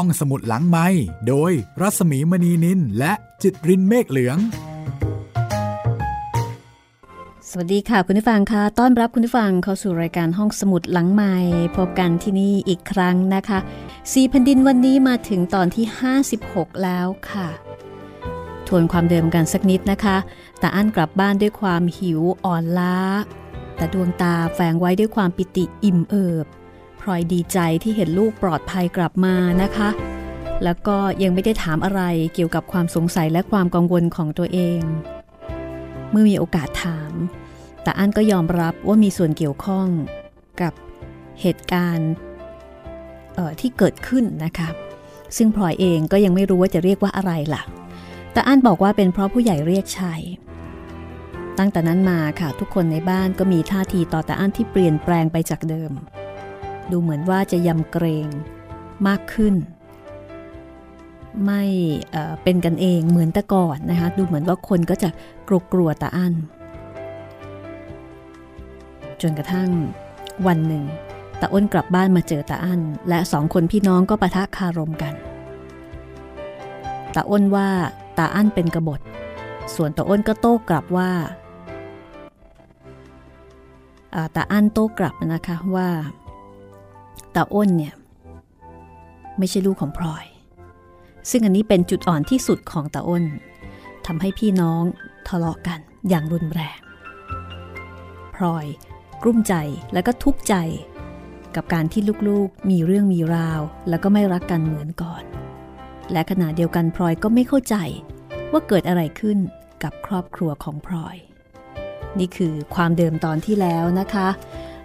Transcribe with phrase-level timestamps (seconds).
[0.00, 0.86] ห้องสมุดหลังไม้
[1.28, 4.38] โดยรัสมีมณีนินและจิตรินเมฆเหลือง
[7.50, 11.34] สวัสดีค่ะคุณผู้ฟังค่ะต้อนรับคุณผู้ฟังเข้าสู่รายการห้องสมุดหลังไม้
[11.76, 13.58] พบกันที่นี่อีกครั้งนะคะ
[14.12, 15.84] สีแผ่นดินวันนี้มาถึงตอนที่
[16.34, 17.48] 56 แล้วค่ะ
[18.66, 20.16] ทวนความเดิมกันสักนิดนะคะ
[20.58, 22.98] แต่อั้นกลับบ้านด้วยความหิวอ่อนล้า
[23.76, 26.46] แต่ดวงตาแฝงไว้ด้วยความปิติอิ่มเอิบ
[27.08, 29.88] ลอยดีใจที่เห็นลูกปลอดภัยกลับมานะคะ
[30.64, 32.02] แล้วก็ยังไม่ได้ถามอะไร
[32.34, 34.80] เกี่ยวกับความสงสัยและความกังวลของตัวเอง
[36.10, 37.12] เมื่อมีโอกาสถาม
[37.82, 39.86] แต่อันก็ยอมรับว่ามีส่วนเกี่ยวข้อง
[40.60, 40.72] กับ
[41.40, 42.10] เหตุการณ์
[43.60, 44.68] ที่เกิดขึ้นนะคะ
[45.36, 47.62] ซึ่งพลอยเองก็ยังไม่รู้ว่าจะเรียกว่าอะไรล่ะ
[48.32, 50.22] แต่อันบอกว่าเป็นเพราะผู้ใหญ่เรียกชัย
[51.58, 55.90] ตั้งแต่นั้นมาค่ะทุกคนในบ้านก็มีท่าทีต่อแต่อั้นที่เปลี่ยนแปลงไปจากเดิม
[56.90, 58.28] ดูเหมือนว่าจะยำเกรง
[59.06, 59.54] มากขึ้น
[61.44, 61.62] ไม่
[62.42, 65.08] เป็นกันเองเหมือนแต่ก่อนนะคะดูเหมือนว่าคนก็จะ
[65.48, 66.34] กลัวกลัวตาอั้น
[69.22, 69.70] จนกระทั่ง
[70.46, 70.84] วันหนึ่ง
[71.40, 75.14] ตาอ้นกลับบ้านมาเจอตาอั้นและสองคนพี่น้องก็ปะทะคารมกัน
[77.14, 77.68] ตาอ้นว่า
[78.18, 79.00] ตาอั้นเป็นกบฏ
[79.74, 81.10] ส่วนตาอ้นก็โต้กลับว่า
[84.36, 85.88] ตาอั้นโต้กลับนะคะว่า
[87.36, 87.94] ตาอ้นเนี่ย
[89.38, 90.24] ไม่ใช่ลูกของพลอย
[91.30, 93.24] ซึ่งอันนี้เป็นจุดอ่อนที่สุดของตาอ้น
[94.06, 94.82] ทำให้พี่น้อง
[95.28, 96.78] ทะเลาะกันอย่างรุนแรง
[98.34, 98.66] พลอย
[99.22, 99.54] กลุ้มใจ
[99.92, 100.54] และก็ทุกข์ใจ
[101.54, 105.22] กับการที่ลูกๆมีเรื่องมีราว แล้วก็ไม่รักกันเหมือนก่อน
[106.12, 107.76] และขณะเดียวกันพลอยก็ไม่เข้าใจ
[108.52, 109.38] ว่าเกิดอะไรขึ้น
[109.82, 111.16] กับครอบครัวของพลอย
[112.18, 114.28] นี่คือความเดิมตอนที่แล้วนะคะ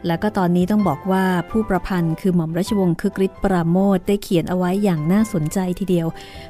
[0.07, 6.07] แล้วก็ตอนนี้ต้องบอกว่าผู้ประพันธ์คือหม่อมราชวงศ์คึกฤทธิ์ปราโมทได้เขียนเอาไว้อย่างน่าสนใจทีเดียว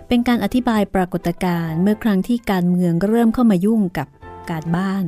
[0.07, 4.07] เป็นการอธิบายปรากฏการณ์เมื่อครั้งที่การเมืองเริ่มเข้ามายุ่งกับ
[4.49, 5.05] การบ้าน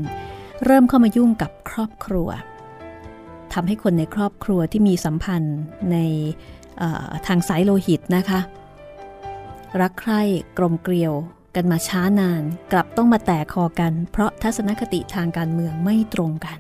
[0.66, 2.29] เริ่มเข้ามายุ่งกับครอบครัว
[3.53, 5.59] ทำให้คนในครอบครัวที่มีสัมพันธ์
[5.91, 5.97] ใน
[7.28, 8.39] ทางสายโลหิตนะคะ
[9.81, 10.22] รักใคร่
[10.57, 11.13] กลมเกลียว
[11.56, 16.57] กันมาช้านาน กลับต้องมาแตกคอกัน เพราะทัศนคติทางการเมืองไม่ตรงกัน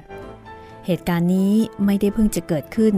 [0.85, 1.53] เหตุการณ์นี้
[1.85, 2.93] ไม่ได้เพิ่งจะเกิดขึ้น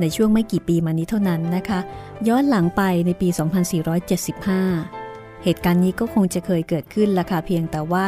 [0.00, 1.80] ในช่วงไม่กี่ปีมานี้เท่านั้นนะคะ
[2.28, 5.02] ย้อนหลังไปในปี 2475
[5.44, 8.04] เหตุการณ์นี้ก็คงจะเคยเกิดขึ้นละค่ะเพียงแต่ว่า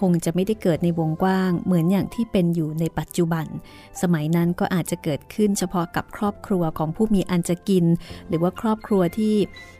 [0.00, 3.46] คงจะไม่ได้เกิดในวงกว้าง เหมือนอย่างที่เป็นอยู่ในปัจจุบัน
[4.02, 7.84] สมัยนั้นก็อาจจะเกิดขึ้นเฉพาะกับครอบครัวของผู้มีอันจะกิน
[8.28, 9.34] หรือว่าครอบครัวที่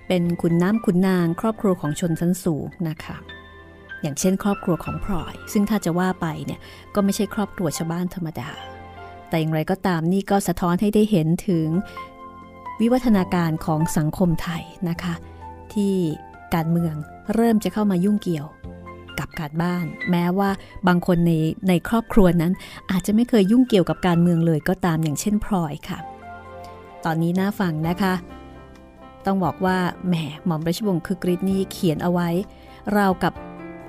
[0.09, 3.17] เป็นขุนน้ำขุนนาง ครอบครัวของชนชั้นสูงนะคะ
[4.03, 6.61] อย่างเช่น ครอบครัวของพลอย ซึ่งถ้าจะว่าไปเนี่ย
[6.95, 8.51] ก็ไม่ใช่ครอบครัวชาวบ้านธรรมดา
[9.29, 11.69] แต่อย่างไรก็ตามนี่ก็สะท้อนให้ได้เห็นถึง
[12.81, 15.15] วิวัฒนาการของสังคมไทยนะคะ
[15.73, 15.95] ที่
[16.55, 16.95] การเมือง
[17.35, 18.47] เริ่มจะเข้ามายุ่งเกี่ยว
[19.19, 20.51] กับการบ้าน แม้ว่า
[20.89, 21.33] บางคนใน
[21.69, 22.53] ในครอบครัวนั้น
[22.91, 25.99] อาจจะไม่เคยยุ่งเกี่ยวกับการเมืองเลยก็ตามอย่างเช่นพลอยค่ะ
[27.05, 28.15] ตอนนี้น่าฟังนะคะ
[29.27, 30.15] ต้องบอกว่าแหม
[30.45, 32.29] หม่อมราชวงศ์คือกริชนี่เขียนเอาไว้
[32.97, 33.33] ราวกับ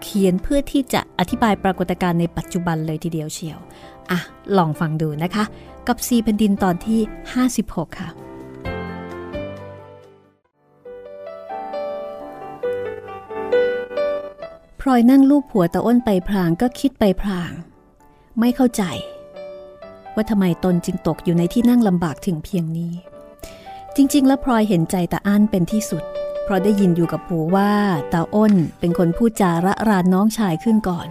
[0.02, 3.60] เขียนเพื่อที่จะอธิบายปรากฏการณ์ในปัจจุบันเลยทีเดียวเชียว
[4.12, 4.20] อะ
[4.58, 5.44] ลองฟังดูนะคะ
[5.88, 7.00] กับซีแผ่นดินตอนที่
[7.50, 8.10] 56 ค่ะ
[14.82, 17.52] พลอยนั่งลูบหัวตาอ้นไปพลางก็คิดไปพลาง
[18.40, 18.84] ไม่เข้าใจ
[20.16, 22.94] ว่าทำไมตนจึงตกอยู่ในที่นั่งลำบากถึงเพียงนี้
[23.96, 26.04] จริง ๆ แล้วพลอยเห็นใจตาอั้นเป็นที่สุด
[26.50, 27.72] ราะได้ยินอยู่กับหูว่า
[28.14, 31.08] ตาอ้นเป็นคนพูดจาระรานน้องชายขึ้นก่อน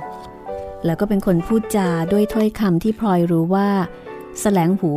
[0.85, 3.69] แล้วก็เป็นคนพูดจาด้วยถ้อยคำที่พลอยรู้ว่า
[4.41, 4.93] แสลงหู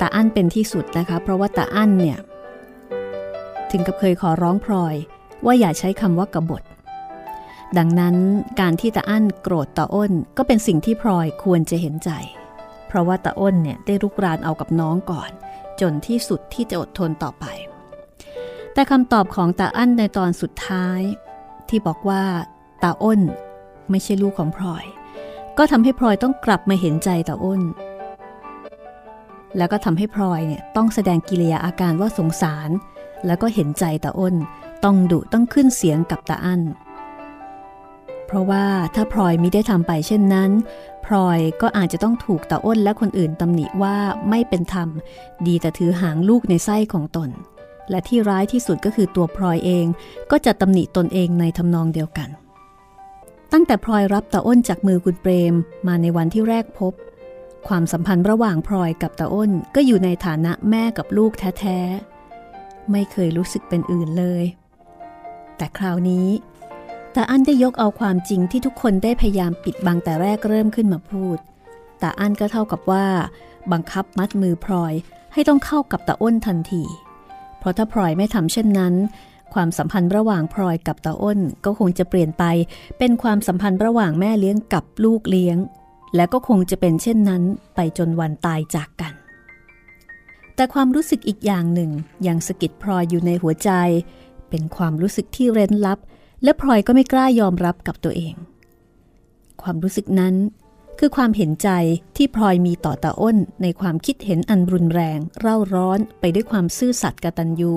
[0.00, 2.18] ตาอั้นเป็นที่สุดนะคะ เพราะว่าตาอั้นเนี่ย
[3.70, 4.94] ถึงกับเคยขอร้องพลอย
[5.44, 6.62] ว่าอย่าใช้คำว่ากบฏ
[7.78, 8.16] ดังนั้น
[8.60, 12.10] การที่ตาอั้นโกรธตาอ้นก็เป็นสิ่งที่พลอยควรจะเห็นใจ
[12.86, 15.30] เพราะว่าตาอ้นเนี่ยได้รุกรานเอากับน้องก่อน
[15.80, 17.44] จนที่สุดที่จะอดทนต่อไป
[18.78, 21.00] แต่คำตอบของตาอั้นในตอนสุดท้าย
[21.68, 22.22] ที่บอกว่า
[22.82, 23.20] ตาอ้น
[23.90, 24.84] ไม่ใช่ลูกของพลอย
[25.58, 27.62] ก็ทำให้พลอยต้องกลับมาเห็นใจตาอ้น
[29.56, 32.70] แล้วก็ทำให้พลอยเนี่ยต้องแสดงกิริยาอาการว่าสงสาร
[33.26, 34.34] แล้วก็เห็นใจตาอ้น
[34.84, 36.62] ต้องดุต้องขึ้นเสียงกับตาอั้น
[38.26, 40.50] เพราะว่าถ้าพลอยมิได้ทำไปเช่นนั้น
[41.06, 43.96] พลอยก็อาจจะต้องถูกตาอ้นและคนอื่นตำหนิว่า
[44.30, 44.88] ไม่เป็นธรรม
[45.46, 47.30] ดีแต่ถือหางลูกในไส้ของตน
[47.90, 49.86] และที่ร้ายที่สุดก็คือตัวพลอยเอง
[50.30, 52.28] ก็จะตำหนิตนเองในทำนองเดียวกัน
[53.52, 55.54] ตั้งแต่พลอยรับตาอ้นจากมือคุณเปรม
[55.86, 56.92] มาในวันที่แรกพบ
[57.68, 64.44] ความสัมพันธ์ระหว่างพลอยกับตาอ้นก็อยู่ในฐานะแม่กับลูกแท้ๆ ไม่เคยรู้สึกเป็นอื่นเลย
[65.56, 66.28] แต่คราวนี้
[67.14, 71.38] ตาอั้นได้ยกเอาความจริงที่ทุกคนได้พยายามปิดบังแต่แรกเริ่มขึ้นมาพูด
[72.02, 73.06] ตาอั้นก็เท่ากับว่า
[73.72, 74.94] บังคับมัดมือพลอย
[75.32, 76.84] ให้ต้องเข้ากับตาอ้นทันที
[77.68, 78.94] ราะถ้าพลอยไม่ทำเช่นนั้น
[79.54, 82.44] ความสัมพันธ์ระหว่างพลอยกับตาอ้นก็คงจะเปลี่ยนไป
[82.98, 85.56] เป็นความสัมพันธ์ระหว่างแม่เลี้ยงกับลูกเลี้ยง
[86.16, 87.42] และก็คงจะเป็นเช่นนั้น
[87.74, 89.12] ไปจนวันตายจากกัน
[90.54, 91.90] แต่ความรู้สึกอีกอย่างหนึ่ง
[92.26, 93.70] ยังสะกิดพลอยอยู่ในหัวใจ
[94.50, 95.98] เป็นความรู้สึกที่เร้นลับ
[96.42, 98.34] และพลอยก็ไม่กล้ายอมรับกับตัวเอง
[99.62, 100.34] ความรู้สึกนั้น
[100.98, 101.68] คือความเห็นใจ
[102.16, 107.74] ที่พลอยมีต่อตาอ้นในความคิดเห็นอันรุนแรง เร่าร้อนไปด้วยความซื่อสัตย์กตัญญู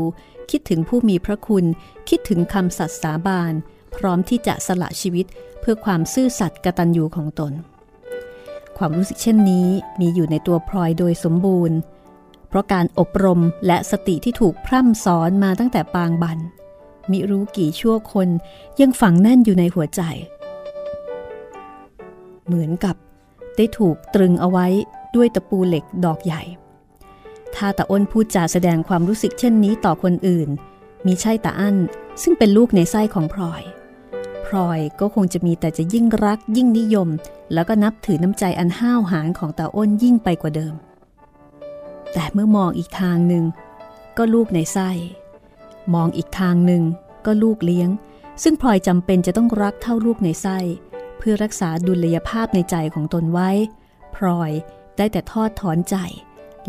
[0.52, 1.66] คิดถึงผู้มีพระคุณ
[2.10, 3.54] คิดถึงคำสัตย์สาบาน
[3.96, 5.26] พร้อมที่จะสละชีวิต
[5.60, 7.54] เพื่อความซื่อสัตย์กตัญญูของตน
[8.78, 9.68] ความรู้สึกเช่นนี้
[10.02, 11.78] มีอยู่ในตัวพลอยโดยสมบูรณ์
[12.48, 16.40] เพราะการอบรมและสติที่ถูกพร่ำสอนมาตั้งแต่ปางบัน
[17.12, 18.30] มิรู้กี่ชั่วคน
[18.82, 20.02] ยังฝังแน่นอยู่ในหัวใจ
[22.48, 22.96] เหมือนกับ
[23.62, 24.68] ได้ถูกตรึงเอาไว้
[25.16, 26.42] ด้วยตะปูเหล็กดอกใหญ่
[27.56, 30.50] ถ้าตาอ้นพูดจาแสดงความรู้สึกเช่นนี้ต่อคนอื่น
[31.06, 31.78] มีใช่ตาอั้น
[32.22, 33.64] ซึ่งเป็นลูกในไส้ของพลอย
[34.46, 37.10] พลอยก็คงจะมีแต่จะยิ่งรักยิ่งนิยม
[37.54, 40.74] แล้วก็นับถือน้ำใจอันห้าวหาญของตาอ้นยิ่งไปกว่าเดิม
[42.14, 43.44] แต่เมื่อมองอีกทางหนึ่ง
[44.18, 44.90] ก็ลูกในไส้
[45.94, 46.84] มองอีกทางหนึ่ง
[47.26, 47.90] ก็ลูกเลี้ยง
[48.44, 50.60] ซึ่งพลอยจำเป็นจะต้องรักเท่าลูกในไส้
[51.24, 53.50] เพื่อรักษาดุลยภาพในใจของตนไว้
[54.16, 54.52] พลอย
[54.98, 55.96] ได้แต่ทอดถอนใจ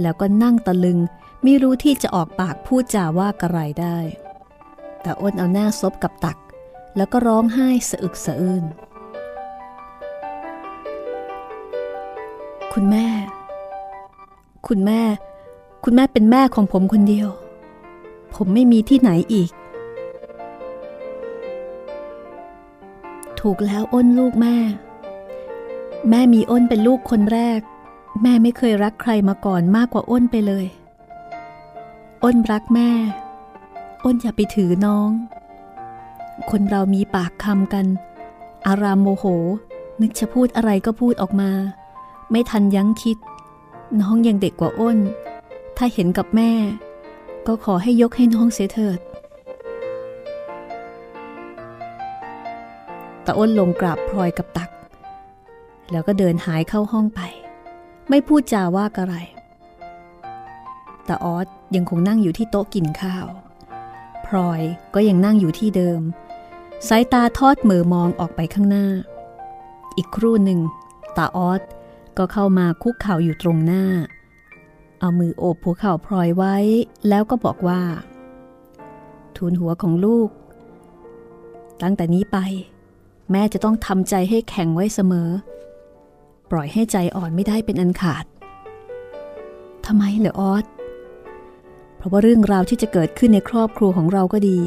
[0.01, 0.99] แล้วก็นั่งตะลึง
[1.43, 3.99] ไม่รู้ที่จะออกปากพูดจาว่ากระไรได้
[5.03, 6.39] แต่อ้นเอาหน้าซบกับตัก
[6.97, 8.65] แล้วก็ร้องไห้สะอึกสะอื้น
[12.73, 13.07] คุณแม่
[14.69, 15.03] คุณแม่
[15.85, 17.29] คุณแม่เป็นแม่ของผมคนเดียว
[18.35, 19.51] ผมไม่มีที่ไหนอีก
[23.43, 24.57] ถูกแล้วอ้นลูกแม่
[26.11, 27.61] แม่มีอ้นเป็นลูกคนแรก
[28.23, 30.67] แม่ไม่เคยรักใครมาก่อนมากกว่าอ้นไปเลย
[32.23, 32.91] อ้นรักแม่
[34.05, 35.11] อ้นอย่าไปถือน้อง
[36.51, 37.87] คนเรามีปากคำกัน
[38.67, 39.25] อารามโมโห
[40.01, 41.51] นึกจะพูดอะไรก็พูดออกมา
[42.31, 43.19] ไม่ทันยั้งคิด
[44.01, 44.99] น้องยังเด็กกว่าอ้น
[45.77, 46.53] ถ้าเห็นกับแม่
[47.47, 48.99] ก็ขอให้ยกให้น้องเสียเถิด
[53.27, 54.71] ตาอ้นลงกราบพลอยกับตัก
[55.91, 57.21] แล้วก็เดินหายเข้าห้องไป
[58.09, 59.15] ไม่พูดจาว่าอะไร
[61.09, 63.27] ตาออสยังคงนั่งอยู่ที่โต๊ะกินข้าว
[64.27, 64.63] พลอย
[64.95, 66.01] ก็ยังนั่งอยู่ที่เดิม
[66.89, 68.87] สายตาทอดมือมองออกไปข้างหน้า
[69.97, 70.61] อีกครู่หนึ่ง
[71.17, 71.63] ตาออส
[72.19, 73.85] ก็เข้ามาคุกเข่าอยู่ตรงหน้า
[75.01, 76.57] เอามือโอบหัวเข่าพลอยไว้
[77.09, 77.83] แล้วก็บอกว่า
[79.37, 80.29] ทูลหัวของลูก
[81.83, 82.39] ตั้งแต่นี้ไป
[83.33, 85.31] แม่จะต้องทำใจให้แข็งไว้เสมอ
[86.51, 88.25] ปล่อยให้ใจอ่อนไม่ได้เป็นอันขาด
[89.87, 90.65] ทำไมเหรอออส
[91.97, 94.59] เพราะว่าเรื่องราวที่จะเกิดขึ้นในครอบครัวของเราก็ดี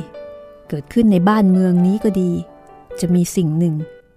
[0.69, 2.31] เกิดขึ้นในบ้านเมืองนี้ก็ดี
[2.99, 3.75] จะมีสิ่งหนึ่ง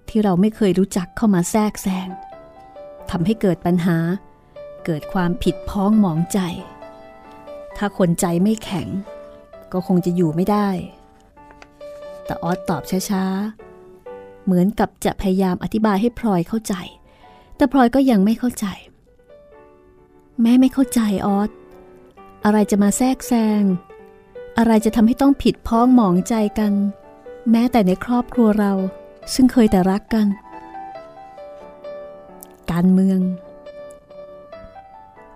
[0.08, 2.08] ที่เราไม่เคยรู้จักเข้ามาแทรกแซง
[3.10, 3.98] ทำให้เกิดปัญหา
[4.86, 6.38] เกิดความผิดพ้องหมองใจ
[7.76, 8.88] ถ้าคนใจไม่แข็ง
[9.72, 10.68] ก็คงจะอยู่ไม่ได้
[12.24, 13.67] แต่ออสตอบช้าๆ
[14.48, 16.74] เหมือนกับจะพยายามอธิบายให้พลอยเข้าใจ
[17.56, 18.66] แต่พลอยก็ยังไม่เข้าใจ
[20.42, 21.50] แม่ไม่เข้าใจออส
[22.44, 23.62] อะไรจะมาแทรกแซง
[24.58, 26.72] อะไรจะทำให้ต้องผิดพ้องหมองใจกัน
[27.50, 28.72] แม้แต่ในครอบครัวเรา
[29.34, 30.26] ซึ่งเคยแต่รักกัน
[32.70, 33.20] การเมือง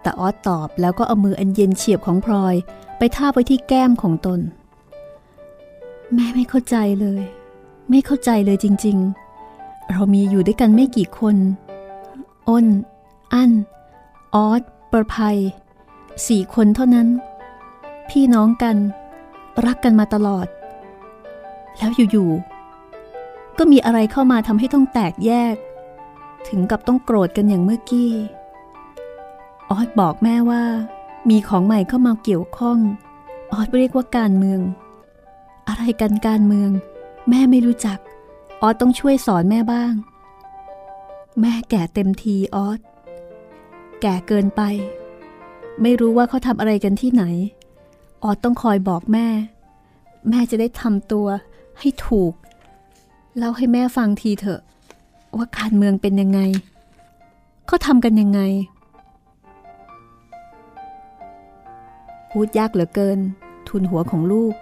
[0.03, 2.55] แต่ออสตอบแล้วก็เอามืออันเย็นเฉียบของพลอย
[2.99, 4.41] ไปทาบไว้ที่แก้มของตน
[6.15, 7.23] แม่ไม่เข้าใจเลย
[7.91, 8.97] ไม่เข้าใจเลยจริง
[9.45, 11.37] ๆ เรามีอยู่ด้วยกันไม่กี่คน
[12.49, 12.67] อ้น
[13.33, 13.51] อั้น
[14.35, 14.63] ออส
[14.93, 15.39] ประภัย
[16.27, 17.09] สี่คนเท่านั้น
[18.09, 18.77] พี่น้องกัน
[19.67, 20.47] รักกันมาตลอด
[21.79, 25.57] แล้วอยู่ๆ ก็มีอะไรเข้ามาทำให้ต้องแตกแยก
[26.49, 28.13] ถึงกับต้องโกรธกันอย่างเมื่อกี้
[29.71, 30.63] ออสบอกแม่ว่า
[31.31, 32.79] มีของใหม่เข้ามาเกี่ยวข้อง
[33.53, 34.61] ออสเรียกว่าการเมือง
[35.69, 36.71] อะไรกันการเมือง
[37.29, 37.99] แม่ไม่รู้จัก
[38.63, 39.93] ออสต้องช่วยสอนแม่บ้าง
[41.41, 42.81] แม่แก่เต็มทีออส
[44.03, 44.63] แก่เกินไป
[45.83, 47.25] ไม่รู้ว่าเขาทำอะไรกันที่ไหน
[48.23, 49.27] ออสต้องคอยบอกแม่
[50.29, 51.27] แม่จะได้ทำตัว
[51.81, 52.33] ให้ถูก
[53.37, 54.61] เล่าให้แม่ฟังทีเถอะ
[55.37, 56.41] ว่าการเมืองเป็นยังไง
[57.67, 58.41] เขาทำกันยังไง
[62.31, 63.19] พูดยากเหลือเกิน
[63.69, 64.55] ทุนหัวของลูก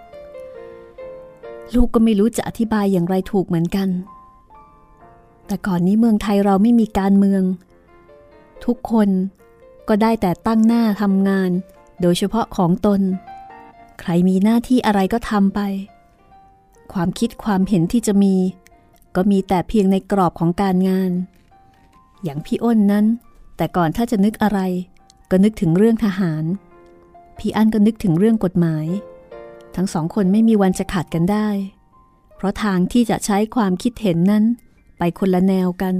[1.75, 3.89] ลูกก็ไม่รู้จะอธิบายอย่างไรถูกเหมือนกัน
[5.47, 7.43] แต่ก่อนนี้เมืองไทยเราไม่มีการเมือง
[8.65, 9.09] ทุกคน
[9.87, 11.51] ก็ได้แต่ตั้งหน้าทำงาน
[12.01, 13.01] โดยเฉพาะของตน
[13.99, 15.59] ใครมีหน้าที่อะไรก็ทำไป
[16.93, 18.35] ความคิดความเห็นที่จะมี
[19.15, 21.11] ก็มีแต่เพียงในกรอบของการงาน
[22.23, 23.05] อย่างพี่อ้นนั้น
[23.57, 24.59] แต่ก่อนถ้าจะนึกอะไร
[25.31, 26.43] ก็นึกถึงเรื่องทหาร
[27.39, 28.85] พี่อั้นก็นึกถึงเรื่องกฎหมาย
[29.75, 31.47] ทั้งสองคนไม่มีวันจะขัดกันได้
[32.35, 34.43] เพราะทางที่จะใช้ความคิดเห็นนั้น
[34.97, 35.95] ไปคนละแนวกัน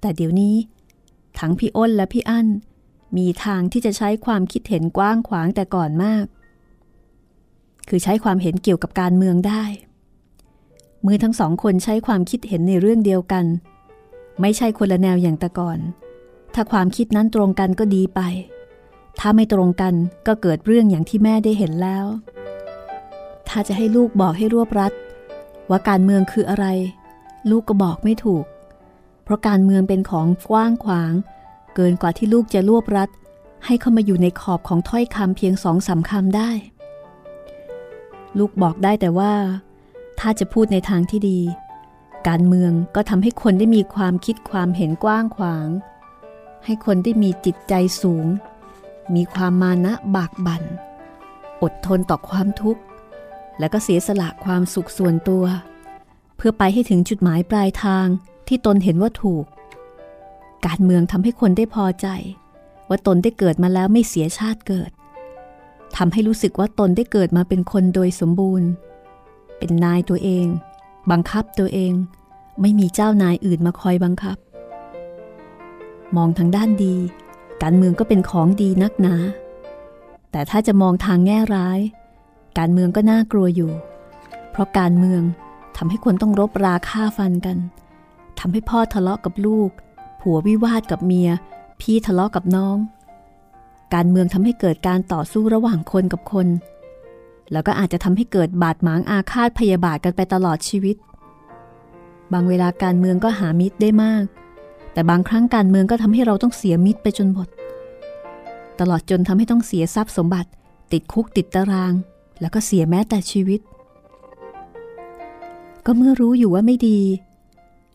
[0.00, 0.56] แต่เดี๋ยวนี้
[1.38, 2.46] ทั้งพี่อ้นและพี่อั้น
[3.16, 6.24] มีทางที่จะใช้ความคิดเห็นกว้างขวางแต่ก่อนมาก
[7.88, 9.64] คือใช้ความเห็นเกี่ยวกับการเมืองได้
[11.06, 13.44] มือทั้งสองคนใช้ความคิดเห็นในเรื่องเดียวกัน
[14.40, 15.78] ไม่ใช่คนละแนวอย่างแต่ก่อน
[16.54, 18.20] ถ้าความคิดนั้นตรงกันก็ดีไป
[19.18, 19.94] ถ้าไม่ตรงกัน
[20.26, 22.06] ก็เกิดเรื่องอย่างที่แม่ได้เห็นแล้ว
[23.48, 24.92] ถ้าจะให้ลูกบอกให้รวบรัด
[25.70, 26.66] ว่าการเมืองคืออะไร
[27.50, 28.44] ลูกก็บอกไม่ถูก
[29.22, 31.12] เพราะการเมืองเป็นของกว้างขวาง
[31.74, 33.08] เกินกว่าที่ลูกจะรวบรัด
[33.66, 36.50] ให้เข้ามาอยู่ในขอบของถ้อยคำเพียงสองสาคำได้
[38.38, 39.32] ลูกบอกได้แต่ว่า
[40.20, 41.40] ถ้าจะพูดในทางที่ดี
[42.28, 45.68] การเมืองก็ทำให้คนได้มีความคิดความเห็นกว้างขวาง
[46.64, 48.26] ให้คนได้มีจิตใจสูง
[49.14, 50.62] มีความมานะบากบัน่น
[51.62, 52.80] อดทนต่อความทุกข์
[53.58, 55.44] และก็เสียสละความสุขส่วนตัว
[56.36, 58.06] เพื่อไปให้ถึงจุดหมายปลายทาง
[58.48, 59.44] ที่ตนเห็นว่าถูก
[60.66, 62.06] การเมืองทำให้คนได้พอใจ
[62.88, 64.90] ว่าตนได้เกิดมาแล้วไม่เสียชาติเกิด
[65.96, 68.68] ทำให้รู้สึกว่าตนได้เกิดมาเป็นคนโดยสมบูรณ์
[69.58, 70.46] เป็นนายตัวเอง
[71.10, 71.92] บังคับตัวเอง
[72.60, 74.36] ไม่มีเจ้านายอื่นมาคอยบังคับ
[76.16, 76.96] มองทางด้านดี
[77.62, 79.16] การเมืองก็เป็นของดีนักหนา
[80.30, 81.80] แต่ถ้าจะมองทางแง่ร้าย
[82.58, 83.70] การเมืองก็น่ากลัวอยู่
[84.50, 85.22] เพราะการเมือง
[85.76, 87.56] ทำให้คนต้องรบราฆ่าฟันกัน
[88.38, 89.70] ทำให้พ่อทะเลาะกับลูก
[90.20, 91.30] ผัววิวาทกับเมีย
[91.80, 92.76] พี่ทะเลาะกับน้อง
[93.94, 96.46] การเมืองทำให้เกิดการต่อสู้ระหว่างคนกับคน
[97.52, 100.96] แล้วก็อาจจะทำให้เกิดบาดหมางอาฆาตพยาบาทกันไปตลอดชีวิต
[102.32, 104.24] บางเวลาการเมืองก็หามิตรได้มาก
[104.92, 107.48] แต่บางครั้งการเมืองก็ทำให้เราต้องเสียมิตรไปจนหมด
[108.80, 110.50] ตลอดจนทำให้ต้องเสียทรัพย์สมบัติ
[110.92, 111.92] ติดคุกติดตาราง
[112.40, 113.60] แล้วก็เสียแม้แต่ชีวิต
[115.86, 117.00] ก็เมื่อรู้อยู่ว่าไม่ดี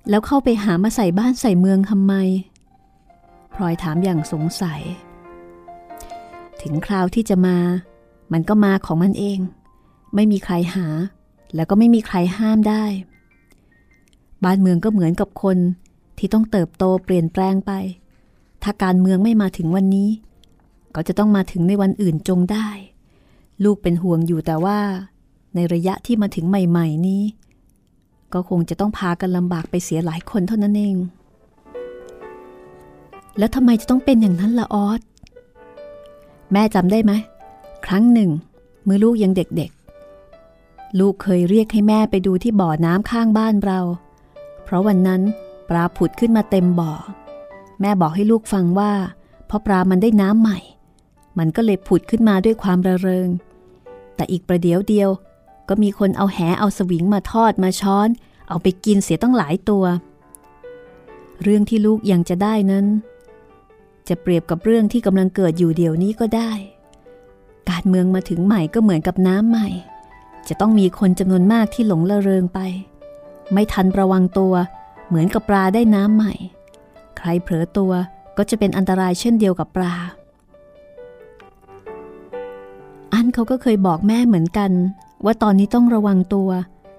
[0.09, 2.13] แล้วเข้าไปหามาใส่บ้านใส่เมืองทำไม
[3.53, 4.81] พลอยถามอย่างสงสัย
[6.61, 7.57] ถึงคราวที่จะมา
[8.33, 9.39] มันก็มาของมันเอง
[10.15, 10.87] ไม่มีใครหา
[11.55, 12.85] แล้วก็ไม่มีใครห้ามได้
[14.43, 15.57] บ้านเมืองก็เหมือนกับคน
[16.17, 17.71] ที่ต้องเติบโตเปลี่ยนแปลงไป
[18.63, 20.09] ถ้าการเมืองไม่มาถึงวันนี้
[20.95, 22.69] ก็จะต้องมาถึงในวันอื่นจงได้
[23.63, 24.79] ลูกเป็นห่วงอยู่แต่ว่า
[25.55, 27.23] ในระยะที่มาถึงใหม่ ๆ นี้
[28.33, 30.95] ก็คงจะต้องพากันลำบากไปเสียหลายคนเท่านั้นเอง
[33.37, 35.01] แล้วทำไมจะต้องเป็นอย่างนั้นละออส
[36.53, 37.13] แม่จำได้ไหม
[37.85, 38.29] ครั้งหนึ่ง
[38.83, 43.79] เมื่อลูกยังเด็กๆ ลูกเคยเรียกให้แม่ไปดูที่บ่อน้ำข้างบ้านเรา
[44.63, 45.21] เพราะวันนั้น
[45.69, 46.93] ปลาผุดขึ้นมาเต็มบ่อ
[47.81, 48.91] แม่บอกให้ลูกฟังว่า
[49.47, 50.59] เพราะปลามันได้น้ำใหม่
[51.37, 53.29] มันก็เลยผุดขึ้นมาด้วยความระเริง
[54.19, 55.09] แต่อีกประเดี๋ยวเดียว
[55.69, 58.09] ก็มีคนเอาแหเอาสวิงมาทอดมาช้อน
[58.49, 59.85] เอาไปกินเสียตั้งหลายตัว
[61.41, 62.85] เรื่องที่ลูกยังจะได้นั้น
[64.07, 66.51] จะเปรียบกับเรื่องที่กำลังเกิดอยู่เดี๋ยวนี้ก็ได้
[67.69, 69.67] การเมืองมาถึงใหม่ก็เหมือนกับน้ำใหม่
[70.47, 72.59] จะต้องมีคนจำนวนมากที่หลงละเริงไป
[73.53, 74.53] ไม่ทันระวังตัว
[75.07, 76.33] เหมือนกับปลาได้น้ำใหม่
[77.17, 77.91] ใครเผลอตัว
[78.37, 79.95] ก็จะเป็นอันตรายเช่นเดียวกับปลา
[83.33, 84.71] เขาก็เคยบอกแม่เหมือนกัน
[85.25, 86.49] ว่าตอนนี้ต้องระวังตัว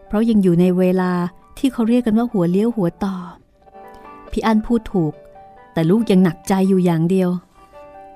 [0.07, 1.13] เพราะยังอยู่ในเวลา
[1.59, 3.17] ที่เขาเรียกกันว่าหัวเลี้ยวหัวต่อ
[4.31, 5.13] พี่อันพูดถูก
[5.73, 7.31] แต่ลูกยังหนักใจอยู่อย่างเดียว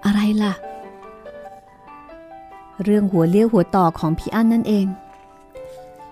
[0.04, 0.54] อะไรล่ะ
[2.85, 4.87] เรื่องหัวเลี้ยวหัวต่อของพี่อันนั่นเอง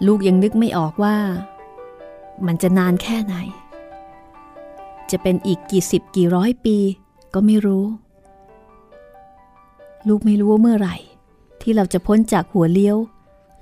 [0.07, 1.17] ลูกยังนึกไม่ออกว่า
[2.47, 3.35] มันจะนานแค่ไหน
[5.11, 6.77] จะเป็นอีกกี่สิบกี่ร้อยปี
[7.35, 7.85] ก็ไม่รู้
[10.09, 10.97] ลูกไม่รู้ว่าเมื่อไหร่
[11.63, 12.97] ที่เราจะพ้นจากหัวเลี้ยว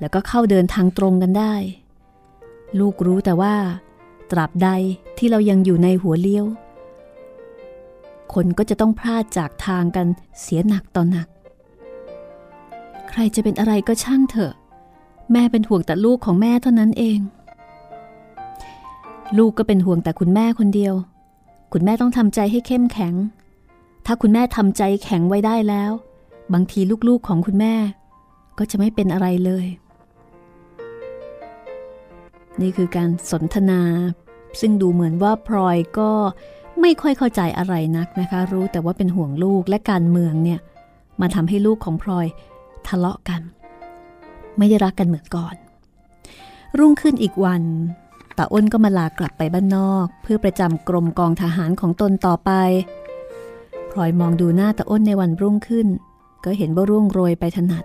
[0.01, 1.55] แล้วก็เข้าเดินทางตรงกันได้
[2.79, 3.55] ลูกรู้แต่ว่า
[4.31, 4.69] ตราบใด
[5.19, 6.45] ที่เรายังอยู่ในหัวเลี้ยว
[8.33, 10.07] คนก็จะต้องพลาดจากทางกัน
[10.41, 11.29] เสียหนักต่อหนัก
[13.09, 14.53] ใครจะเป็นอะไรก็ช่างเถอะ
[15.33, 17.19] แม่เป็นห่วงแต่ลูกของแม่เท่านั้นเอง
[19.39, 20.95] ลูกก็เป็นห่วงแต่คุณแม่คนเดียว
[21.73, 23.15] คุณแม่ต้องทำใจให้เข้มแข็ง
[24.07, 25.93] ถ้าคุณแม่ทำใจแข็งไว้ได้แล้ว
[26.55, 27.75] บางทีลูกๆของคุณแม่
[28.59, 29.67] ก็จะไม่เป็นอะไรเลย
[32.61, 33.81] นี่คือการสนทนา
[34.61, 36.11] ซึ่งดูเหมือนว่าพลอยก็
[36.81, 40.61] ไม่ค่อยเข้าใจอะไรนักนะคะ รู้แต่ว่าเป็นห่วงลูกและการเมืองเนี่ย
[41.21, 42.27] มาทำให้ลูกของพลอย
[42.87, 43.41] ทะเลาะกัน
[44.59, 45.55] ไม่ได้รักกันเหมือนก่อน
[46.79, 47.63] รุ่งขึ้นอีกวัน
[48.37, 52.51] ตาอ้นก็มาลากลับไปบ้านนอก เพื่อประจำกรมกองทหารของตนต่อไป
[53.91, 55.87] พลอยมองดูหน้าตาอ้นในวันรุ่งขึ้น
[56.45, 57.85] ก็เห็นว่าร่วงโรยไปถนัด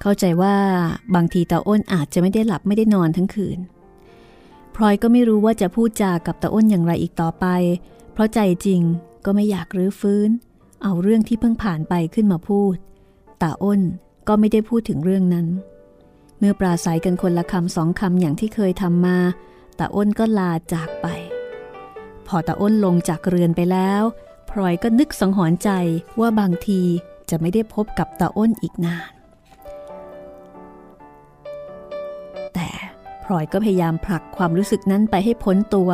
[0.00, 0.56] เข้าใจว่า
[1.14, 3.58] บางทีตาอ้นอาจจะไม่ได้หลับไม่ได้นอนทั้งคืน
[4.74, 7.46] พลอยก็ไม่รู้ว่าจะพูดจากับตาอ้นอย่างไรอีกต่อไป
[8.12, 8.82] เพราะใจจริง
[9.24, 10.30] ก็ไม่อยากรื้อฟื้น
[10.82, 12.76] เอาเรื่องที่เพิ่งผ่านไปขึ้นมาพูด
[13.42, 13.80] ตาอ้น
[14.28, 15.46] ก็ไม่ได้พูดถึงเรื่องนั้น
[16.38, 19.18] เมื่อปราศัยกันคนละคำสองคำอย่างที่เคยทำมา
[19.78, 21.06] ตาอ้นก็ลาจากไป
[22.26, 24.02] พอตาอ้นลงจากเรือนไปแล้ว
[24.50, 25.70] พลอยก็นึกสังหรณ์ใจ
[26.20, 26.82] ว่าบางที
[27.36, 29.12] จะไม่ได้พบกับตาอ้นอีกนาน
[32.54, 32.68] แต่
[33.24, 35.90] พลอยก็พยายามผลักความรู้สึกนั้นไปให้พ้นตัว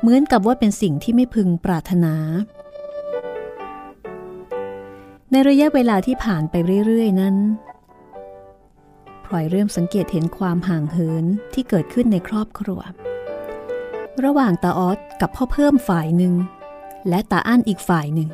[0.00, 2.14] เหมือนกับว่าเป็นสิ่งที่ไม่พึงปรารถนา
[5.30, 6.54] ในระยะเวลาที่ผ่านไป
[6.86, 7.36] เรื่อยๆนั้น
[9.24, 12.80] พลอยเริ่มสังเกตเห็นความห่างเหินที่เกิดขึ้นในครอบครัว
[14.24, 16.34] ระหว่างตาออสกับพ่อเพิ่มฝ่ายหนึ่ง
[17.08, 18.30] และตาอั้นอีกฝ่ายหนึ่ง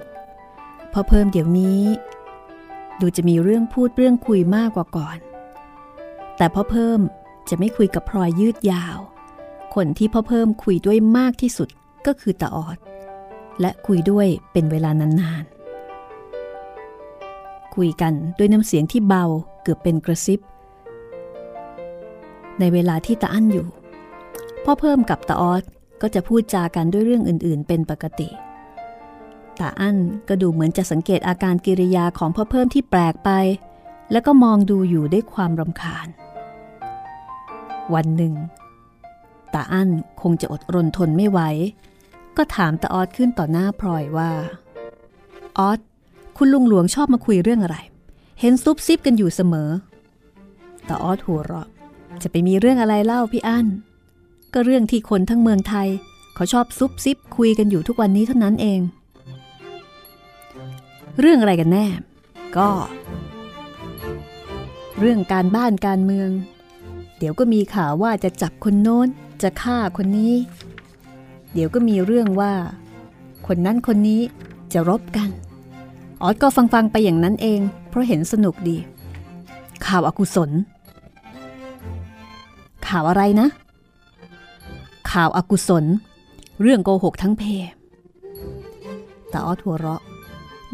[0.93, 1.81] พ่อเพิ่มเดี๋ยวนี้
[3.01, 5.19] ดูจะมีเรื่องพูดเรื่องคุยมากกว่าก่อน
[6.37, 7.01] แต่พ่อเพิ่ม
[7.49, 8.99] จะไม่คุยกับพลอยยืดยาว
[9.75, 11.69] คนที่พ่อเพิ่มคุยด้วยมากที่สุด
[12.07, 12.79] ก็คือตาออด
[13.61, 15.57] และคุยด้วยเป็นเวลานานๆ
[17.77, 19.25] คุยกันด้วยน้ำเสียงที่เบา
[19.63, 20.41] เกือบเป็นกระซิบ
[22.59, 23.67] ในเวลาที่ตาอั้นอยู่
[24.65, 25.63] พ่อเพิ่มกับตาออด
[26.03, 28.29] ก็จะพูดจากันด้วยเรื่องอื่น ๆ เป็นปกติ
[29.61, 29.97] ตาอั้น
[30.29, 33.31] ก็ดูเหมือนจะสังเกตอาการกิริยาของพ่อเพิ่มที่แปลกไป
[34.13, 36.07] แล้วก็มองดูอยู่ด้วยความรำคาญ
[37.95, 38.35] วันหนึ่ง
[39.55, 39.89] ตาอั้น
[40.23, 41.41] คงจะอดรนทนไม่ไหว
[42.37, 44.31] ก็ถามตาออดขึ้นต่อหน้าพลอยว่า
[45.59, 45.79] ออด
[46.37, 47.77] คุณลุงหลวงชอบมาคุยเรื่องอะไร
[48.41, 49.71] เห็นซุบซิบกันอยู่เสมอ
[50.89, 51.69] ตาออดหัวเราะ
[52.23, 53.67] จะไปมีเรื่องอะไรเล่าพี่อั้น
[54.53, 55.89] ก็เรื่องที่คนทั้งเมืองไทย
[56.35, 58.81] เขาชอบซุบซิบคุยกันอยู่ทุกวันนี้เท่านั้นเอง
[61.21, 61.87] เรื่องอะไรกันแน่
[62.57, 62.71] ก็
[64.99, 66.31] เรื่องการบ้านการเมือง
[67.19, 69.09] เดี๋ยวก็มีข่าวว่าจะจับคนโน้น
[69.43, 70.35] จะฆ่าคนนี้
[71.53, 72.53] เดี๋ยวก็มีเรื่องว่า
[73.47, 74.21] คนนั้นคนนี้
[74.73, 75.29] จะรบกัน
[76.23, 78.77] ออดก็ฟังๆไปอย่างนั้นเอง เพราะเห็นสนุกดี
[79.87, 80.51] ข่าวอากุศล
[82.87, 83.49] ข่าวอะไรนะ
[85.11, 85.85] ข่าวอากุศล
[86.63, 87.43] เรื่องโกหกทั้งเพ
[89.31, 90.03] แต่ออดหัวเราะ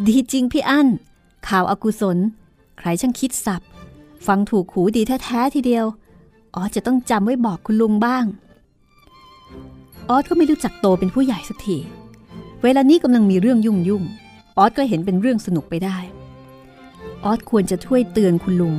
[0.09, 0.88] ดีจริงพี่อั้น
[1.49, 2.19] ข่าวอากุศล
[2.79, 3.62] ใครช่างคิดสับ
[4.27, 5.87] ฟังถูกหูดีแท้ๆทีเดียว
[6.55, 8.25] ออสจะต้องจำไว้บอกคุณลุงบ้าง
[10.09, 11.77] ออสก็ไม่รู้จักโตเป็นผู้ใหญ่สักที
[12.62, 14.03] เวลานี้กำลังมีเรื่องยุ่งยุ่ง
[14.59, 15.99] ออสก็เห็นเป็นเรื่องสนุกไปได้
[17.25, 18.75] ออสควรจะช่วยเตือนคุณลุง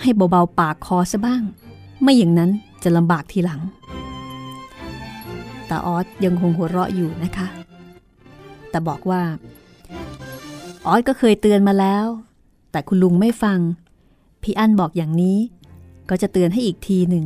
[0.00, 1.42] ให้เบาๆปากคอซะบ้าง
[2.02, 2.50] ไม่อย่างนั้น
[2.82, 3.60] จะลำบากทีหลัง
[5.66, 7.46] แต่ออสยังคงหัวเราะอยู่นะคะ
[8.70, 9.22] แต่บอกว่า
[10.88, 12.06] ออสก็เคยเตือนมาแล้ว
[12.70, 13.58] แต่คุณลุงไม่ฟัง
[14.42, 15.38] พี่อั้นบอกอย่างนี้
[16.10, 17.24] ก็จะเตือนให้อีกทีหนึ่ง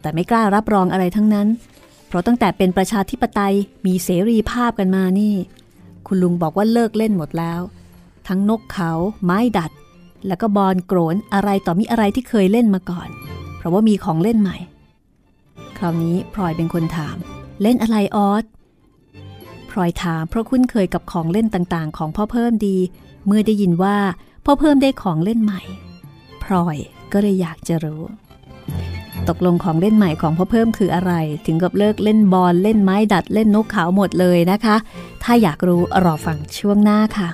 [0.00, 1.48] แต่ไม่กล้ารับรองอะไรทั้งนั้น
[2.06, 3.54] เพราะตั้งแต่เป็นประชาธิปไตย
[3.86, 5.34] มีเสรีภาพกันมานี่
[6.06, 7.60] คุณลุงบอกว่าเลิกเล่นหมดแล้ว
[8.28, 8.92] ทั้งนกเขา
[9.24, 9.70] ไม้ดัด
[10.26, 13.08] แล้วก็บอลโกรนอะไรต่อมีอะไรที่เคยเล่นมาก่อน
[13.56, 14.56] เพราะว่ามีของเล่นใหม่
[15.78, 17.16] คราวนี้พลอยเป็นคนถาม
[17.62, 18.44] เล่นอะไรออส
[19.78, 22.76] ลอยถามเพราะคุ้นเคยกับของเล่นต่างๆ ของพ่อเพิ่มดี
[23.26, 23.96] เมื่อได้ยินว่า
[24.44, 25.62] พ่อเพิ่มได้ของเล่นใหม่
[26.42, 26.76] พลอย
[27.12, 28.02] ก็เลยอยากจะรู้
[29.28, 31.12] ตกลงของเล่นใหม่ของพ่อเพิ่มคืออะไร
[31.46, 34.76] ถึงกับเลิกเล่นบอลเล่นไม้ดัดเล่นนกขาวหมดเลยนะคะ
[35.22, 37.28] ถ้าอยากรู้รอฟังช่วงหน้าค่ะ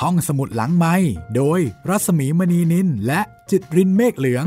[0.00, 0.94] ห้องสมุดหลังไม้
[1.36, 4.46] โดยรัสมีมณีนินและจิตรินเมฆเหลือง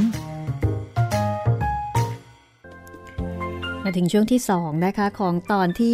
[3.89, 5.93] มาถึงช่วงที่ 2 นะคะ ของตอนที่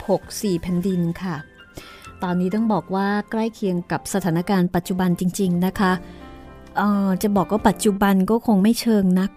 [0.00, 1.36] 56 4แผ่นดินค่ะ
[2.22, 5.92] ตอนนี้ต้องบอกว่าใกล้เคียงกับสถานการณ์ปัจจุบันจริง ๆ นะคะ
[7.22, 9.30] จะบอกว่าปัจจุบันก็คงไม่เชิงนัก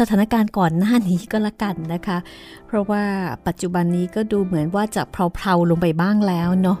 [0.00, 2.18] สถานการณ์ก่อนหน้านี้ก็แล้วกันนะคะ
[2.66, 3.04] เพราะว่า
[3.46, 6.78] ปัจจุบันนี้ก็ดูเหมือนว่าจะเพลาๆลงไปบ้างแล้วเนาะ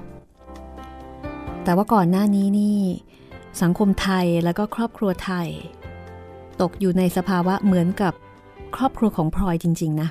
[1.64, 2.78] แต่ว่าก่อนหน้านี้นี่
[3.62, 5.48] สังคมไทยแล้วก็ครอบครัวไทย
[6.60, 8.14] ตกอยู่ในสภาวะเหมือนกับ
[8.76, 10.08] ครอบครัวของพลอยจริง ๆ นะ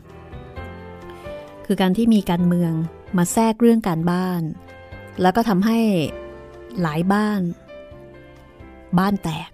[1.66, 2.74] คือการที่มีการเมือง
[3.18, 4.42] มาแทรกเรื่องการบ้าน
[5.22, 5.80] แล้วก็ทำให้
[6.82, 7.42] หลายบ้าน
[9.00, 9.50] บ้านแตก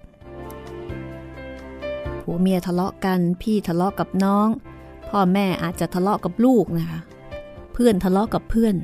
[2.21, 4.47] ผัวเมียทะเลาะกันพี่ทะเลาะกับน้อง
[5.09, 6.99] พ่อแม่อาจจะทะเลาะกับลูกนะคะ
[7.73, 8.75] เพื่อนทะเลาะกับเพื่อน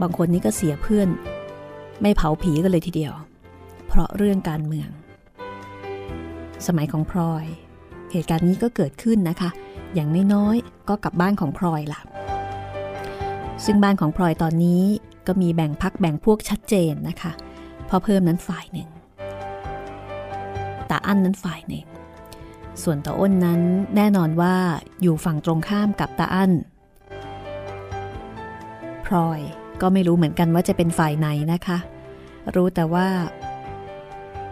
[0.00, 1.08] บางคนนี่ก็เสียเพื่อน
[2.02, 3.12] ไม่เผาผีกันเลยทีเดียว
[3.86, 4.88] เพราะเรื่องการเมือง
[6.66, 7.46] สมัยของพลอย
[8.12, 9.50] เหตุการณ์นี้ก็เกิดขึ้นนะคะ
[9.94, 12.00] อย่างน้อยๆก็กลับบ้านของพลอยล่ะ
[13.64, 14.82] ซึ่งบ้านของพลอยตอนนี้
[15.26, 17.32] ก็มีแบ่งพักแบ่งพวกชัดเจนนะคะ
[17.88, 18.88] พอเพิ่มนั้นฝ่ายหนึ่ง
[20.90, 21.86] ตาอั้นนั้นฝ่ายหนึ่ง
[22.82, 23.60] ส่วนตาอ้นนั้น
[23.96, 24.54] แน่นอนว่า
[25.02, 26.52] อยู่ฝั่งตรงข้ามกับตาอั้น
[29.06, 29.40] พลอย
[29.80, 31.78] ก็ไม่รู้เหมือนกันว่าจะเป็นฝ่ายไหนนะคะ
[32.54, 33.06] รู้แต่ว่า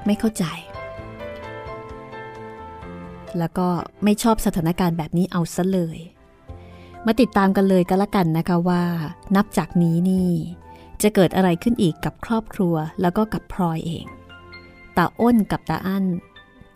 [0.07, 0.45] ไม่เข้าใจ
[3.39, 3.69] แล้วก็
[4.05, 5.99] ไม่ชอบสถานการณ์แบบนี้เอาซะเลย
[7.07, 8.83] มาติดตามกันเลยก็แล้วกันนะคะว่า
[9.37, 10.31] นับจากนี้นี่
[11.03, 14.07] จะเกิดอะไรขึ้นอีกกับครอบครัวแล้วก็กับพลอยเอง
[14.97, 16.05] ตาอ้นกับตาอั้น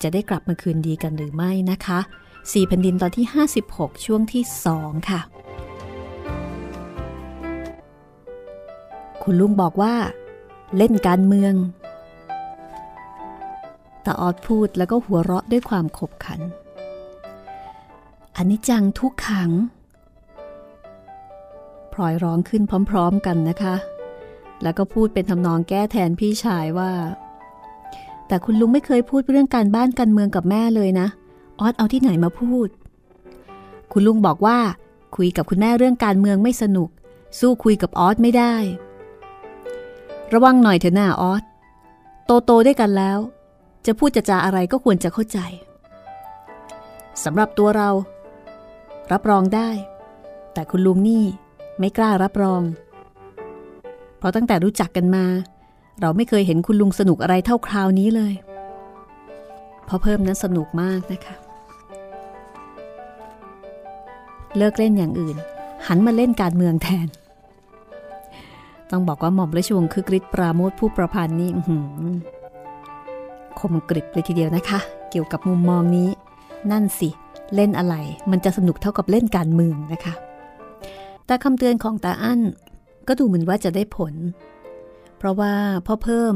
[0.02, 2.00] จะได้กลับมาคืนดีกันหรือไม่นะคะ
[2.52, 3.26] สี่แผ่นดินตอนที่
[3.66, 4.44] 56 ช่วงที่
[4.76, 5.20] 2ค่ะ
[9.22, 9.94] คุณลุงบอกว่า
[10.76, 11.54] เล่นการเมือง
[14.04, 16.40] ตาออดพูดแล้วก็หัวเราะด้วยความขบขัน
[18.36, 19.50] อันนี้จังทุกขัง
[21.92, 23.74] พลอยร้องขึ้นพร้อมๆกันนะคะ
[24.62, 26.92] แล้วก็พูดเป็นทำนองแก้แทนพี่ชายว่า
[28.26, 31.06] แต่คุณลุงไม่เคยพูดเรื่องการบ้านการเมืองกับแม่เลยนะ
[31.60, 32.68] ออสเอาที่ไหนมาพูด
[33.92, 34.58] คุณลุงบอกว่า
[35.16, 36.88] คุยกับคุณแม่เรื่องการเมืองไม่สนุก
[37.38, 38.54] สู้คุยกับออสไม่ได้
[40.32, 41.42] ระวังหน่อยเถอะหน้าออส
[42.24, 43.18] โตโตได้กันแล้ว
[43.86, 45.38] จะพูดจะจาอะไรก็ควรจะเข้าใจ
[47.24, 47.90] สำหรับตัวเรา
[49.12, 49.70] รับรองได้
[50.52, 51.24] แต่คุณลุงนี่
[51.78, 52.62] ไม่กล้ารับรอง
[54.18, 55.24] เพราะตั้งแต่รู้จักกันมา
[56.00, 58.34] เราไม่เคยเห็นคุณลุงสนุกอะไรเท่าคราวนี้เลย
[59.88, 61.36] พอเพิ่มนั้นสนุกมากนะคะ
[64.56, 65.36] เลิกเล่นอย่างอื่น
[65.86, 67.08] หันมาเล่นการเมืองแทน
[68.90, 71.50] ต้องบอกว่าหม่อมราชวงศ์คือกริชปราโมทผู้ประพันธ์นี่
[73.58, 76.08] คมกริบเลยทีเดียวนะคะ เกี่ยวกับมุมมองนี้
[76.70, 77.08] นั่นสิ
[77.54, 77.94] เล่นอะไร
[78.30, 80.14] มันจะสนุกเท่ากับเล่นการเมืองนะคะ
[81.26, 82.40] แต่คำเตือนของตาอั้น
[83.08, 84.14] ก็ดูเหมือนว่าจะได้ผล
[85.18, 85.54] เพราะว่า
[85.86, 86.34] พ่อเพิ่ม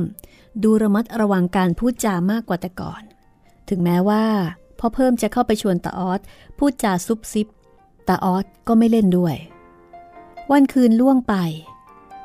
[0.64, 3.03] ดูระมัดระวังการพูดจามากกว่าแต่ก่อน
[3.68, 4.24] ถึงแม้ว่า
[4.79, 6.20] พ่อเพิ่มจะเข้าไปชวนตาออส
[6.59, 7.48] พูดจาซุบซิบ
[8.09, 9.37] ตาออสก็ไม่เล่นด้วย
[10.50, 11.35] วันคืนล่วงไป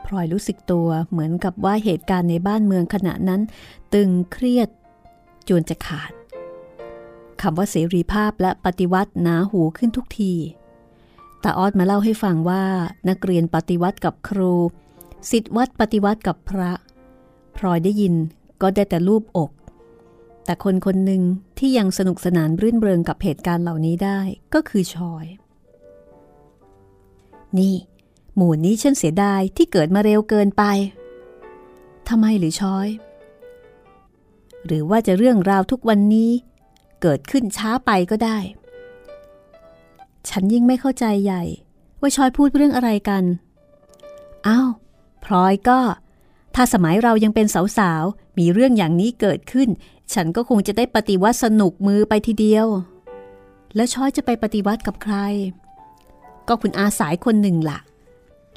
[0.05, 3.41] พลอยรู้สึกตัวเหมือนกับว่าเหตุการณ์ในบ้านเมืองขณะนั้น
[3.93, 4.69] ตึงเครียด
[5.47, 6.11] จนจะขาด
[7.41, 10.33] คำว่าเสรีภาพและปฏิวัติหนาหูขึ้นทุกที
[11.43, 12.63] ตาออสมาเล่าให้ฟังว่า
[13.09, 14.53] นักเรียนปฏิวัติกับครู
[15.31, 16.71] สิทธิวัดปฏิวัติกับพระ
[17.55, 18.15] พลอยได้ยิน
[18.61, 19.51] ก็ได้แต่รูปอก
[20.45, 21.21] แต่คนคนหนึ่ง
[21.57, 24.19] ที่ยังสนุกสนานรื่นเริงกับเหตุการณ์เหล่านี้ได้
[24.53, 25.25] ก็คือชอย
[27.57, 27.75] นี่
[28.35, 30.63] หมู่นี้ฉันเสียดายที่เกิดมาเร็วเกินไป
[32.09, 32.87] ทำไมหรือชอย
[34.65, 36.31] หรือว่าจะเรื่องราวทุกวันนี้
[37.01, 38.37] เกิดขึ้นช้าไปก็ได้
[40.29, 41.43] ฉันยิ่งไม่เข้าใจใหญ่
[42.01, 43.23] ว่าชอยพูดเรื่องอะไรกัน
[44.47, 44.69] อ้าว
[45.23, 45.79] พลอยก็
[46.55, 49.69] ถ้าสมัยเรายังเป็นสาวๆ มีเรื่องอย่างนี้เกิดขึ้น
[50.13, 52.67] ฉันก็คงจะได้ปฏิวัติสนุกมือไปทีเดียว
[53.75, 55.15] แล้วชอยจะไปปฏิวัติกับใคร
[56.47, 57.79] ก็คุณอาสายคนหนึ่งละ่ะ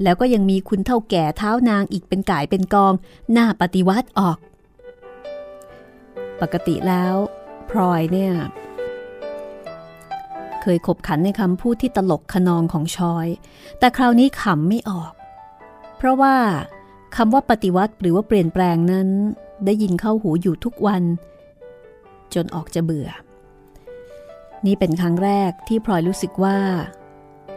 [0.03, 2.93] แล้วก็ยังมีคุณเท่าแก่เท้านางอีกเป็นก่ายเป็นกอง
[3.33, 4.39] หน้าปฏิวัติออก
[6.43, 7.15] ปกติแล้ว
[7.71, 8.33] พลอยเนี่ย
[10.63, 13.27] เคยขบขันในคำพูดที่ตลกขนองของชอย
[13.79, 15.13] แต่คราวนี้ขำไม่ออก
[15.97, 16.37] เพราะว่า
[17.17, 19.09] คำว่าปฏิวัติหรือว่าเปลี่ยนแปลงนั้น
[19.65, 21.03] ได้ยินเข้าหูอยู่ทุกวัน
[22.35, 23.09] จนออกจะเบื่อ
[24.67, 26.59] นี่เป็นครั้งแรกที่พลอยรู้สึกว่า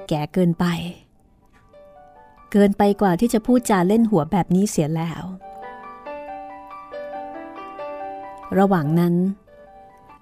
[0.09, 0.65] แก่เกินไป
[2.51, 5.23] เกินไปกว่าที่จะพูดจาเล่นหัวแบบนี้เสียแล้ว
[8.57, 9.15] ระหว่างนั้น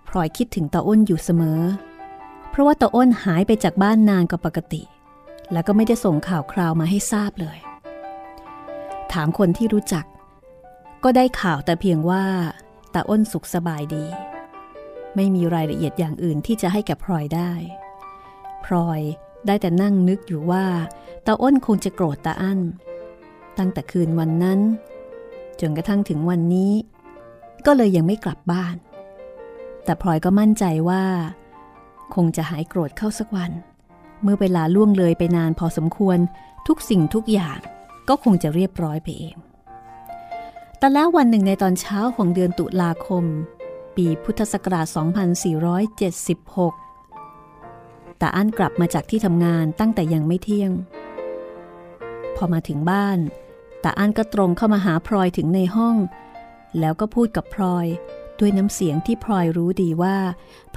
[0.07, 1.61] พลอยคิดถึงตาอ้นอยู่เสมอ
[2.49, 4.81] เพราะว่าตาอ้นหายไปจากบ้านนานกว่าปกติ
[5.51, 7.59] แล้วก็ไม่ได้ส่งข่าวคราวมาให้ทราบเลย
[9.13, 10.05] ถามคนที่รู้จัก
[11.03, 12.23] ก็ได้ข่าวแต่เพียงว่า
[12.93, 14.05] ตาอ้นสุขสบายดี
[15.15, 17.51] ไม่มีรายละเอียดอย่างอื่นที่จะให้แก่พลอยได้
[18.65, 19.01] พลอย
[19.47, 20.65] ได้แต่นั่งนึกอยู่ว่า
[21.25, 22.59] ตาอ้นคงจะโกรธตาอั้น
[23.57, 24.59] ตั้งแต่คืนวันนั้น
[25.61, 26.71] จนกระทั่งถึงวันนี้
[27.65, 28.75] ก็เลยยังไม่กลับบ้าน
[29.83, 31.03] แต่พลอยก็มั่นใจว่า
[32.15, 33.51] คงจะหายโกรธเข้าสักวัน
[34.21, 36.17] เมื่อเวลาล่วงเลยไปนานพอสมควร
[36.67, 37.59] ทุกสิ่งทุกอย่าง
[38.09, 39.35] ก็คงจะเรียบร้อยไปเอง
[40.77, 43.23] แต่แล้ววันหนึ่งในตอนเช้าของเดือนตุลาคม
[43.95, 44.87] ปีพุทธศักราช
[46.93, 50.71] 2476ตาอั้นกลับมาจากที่ทำงานตั้งแต่ยังไม่เที่ยง
[52.35, 53.19] พอมาถึงบ้าน
[53.83, 55.95] ตาอั้นก็ตรงเข้ามาหาพลอยถึงในห้อง
[56.79, 57.87] แล้วก็พูดกับพลอย
[58.39, 60.15] ด้วยน้ำเสียงที่พลอยรู้ดีว่า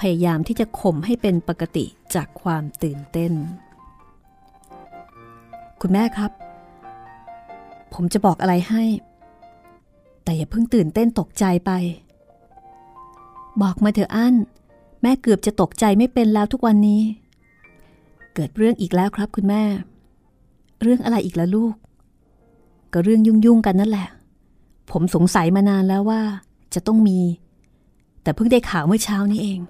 [0.00, 3.32] พยายามที่จะข่มให้เป็นปกติจากความตื่นเต้น
[5.80, 6.32] คุณแม่ครับ
[7.94, 8.84] ผมจะบอกอะไรให้
[10.24, 11.70] แต่อย่าเพิ่งตื่นเต้นตกใจไป
[13.62, 14.34] บอกมาเถอะอั้น
[15.02, 17.02] แม่เกือบจะตกใจไม่เป็นแล้วทุกวันนี้
[18.34, 19.62] เกิดเรื่องอีกแล้วครับคุณแม่
[20.82, 21.74] เรื่องอะไรอีกละลูก
[22.92, 24.06] ก็เรื่องยุ่งๆกันนั่นแหละ
[24.90, 26.22] ผมสงสัยมานานแล้วว่า
[26.74, 27.20] จะต้องมี
[28.22, 29.60] แต่เพิ่งได้ข่าวเมื่อเช้านี้เอง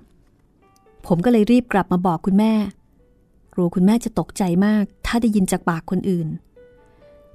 [1.07, 2.53] ผมก็เลยรีบกลับมาบอกคุณแม่
[3.53, 6.29] กลัวคุณแม่จะตกใจมาก ถ้าได้ยินจากปากคนอื่น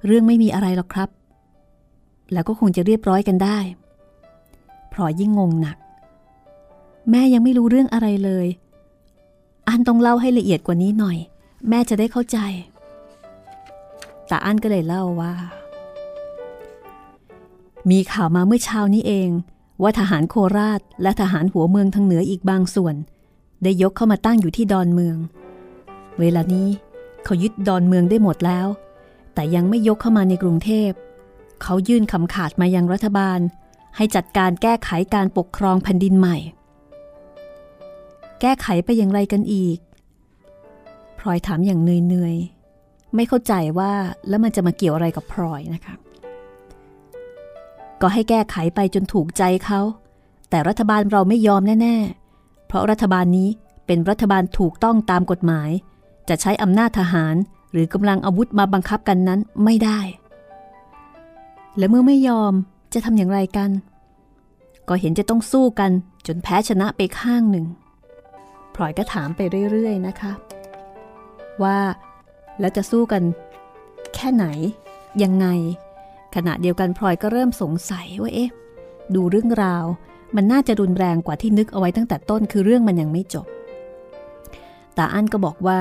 [0.06, 1.08] เรื่องไม่มีอะไรหรอกครับ
[2.32, 3.58] แล้วก็คงจะเรียบร้อยกันได้
[4.92, 5.76] พลอยยิ่งงงหนัก
[7.10, 8.46] แม่ยังไม่รู้เรื่องอะไรเลย
[9.68, 11.18] อันต้องเล่าให้ละเอียดกว่านี้หน่อย
[11.68, 12.38] แม่จะได้เข้าใจ
[14.26, 15.32] แต่อันก็เลยเล่าว่า
[17.90, 19.30] มีข่าวมาเมื่อเช้านี้เอง
[19.82, 22.94] ว่าทหารโคราชและทหารหัวเมืองทางเหนืออีกบางส่วน
[23.62, 25.16] ได้ยกเข้ามาตั้งอยู่ที่ดอนเมือง
[26.20, 26.68] เวลานี้
[27.24, 28.66] เขายึดดอนเมืองได้หมดแล้ว
[29.34, 30.90] แต่ยังไม่ยกเข้ามาในกรุงเทพ
[31.62, 33.38] เขายื่นคำขาดมายังรัฐบาล
[33.96, 36.36] ให้จัดการแก้ไขการปกครองแผ่นดินใหม่
[38.40, 39.78] แก้ไขไปอย่างไรกันอีก
[41.18, 43.92] พลอยถามอย่างเนื่อยๆไม่เข้าใจว่า
[44.28, 45.94] แล้วมันจะมาเกี่ยวอะไรกับพลอยนะคะ
[48.02, 49.80] ก็ให้แก้ไขไปจนถูกใจเขา
[50.50, 51.96] แต่รัฐบาลเราไม่ยอมแน่
[52.32, 53.48] ๆ เพราะรัฐบาลนี้
[53.86, 55.70] เป็นรัฐบาลถูกต้องตามกฎหมาย
[56.28, 57.34] จะใช้อำนาจทหาร
[57.72, 60.00] หรือกำลังอาวุธมาบังคับกันนั้นไม่ได้
[61.78, 62.52] และเมื่อไม่ยอม
[62.94, 63.70] จะทำอย่างไรกัน
[64.88, 65.90] ก็เห็นจะต้องสู้กัน
[66.26, 67.66] จนแพ้ชนะไปข้างหนึ่ง
[68.74, 70.32] พลอยก็ถามไปเรื่อย ๆ นะคะ
[71.62, 71.78] ว่า
[72.60, 73.22] แล้วจะสู้กัน
[74.14, 74.46] แค่ไหน
[75.22, 75.46] ยังไง
[76.34, 78.50] ขณะเดียวกันพลอยก็เริ่มสงสัยว่าเอ๊ะ
[79.14, 79.84] ดูเรื่องราว
[80.36, 83.46] มันน่าจะรุนแรงกว่าที่นึกเอาไว้ตั้งแต่ต้นคือเรื่องมันยังไม่จบ
[84.96, 85.80] ตาอั้นก็บอกว่า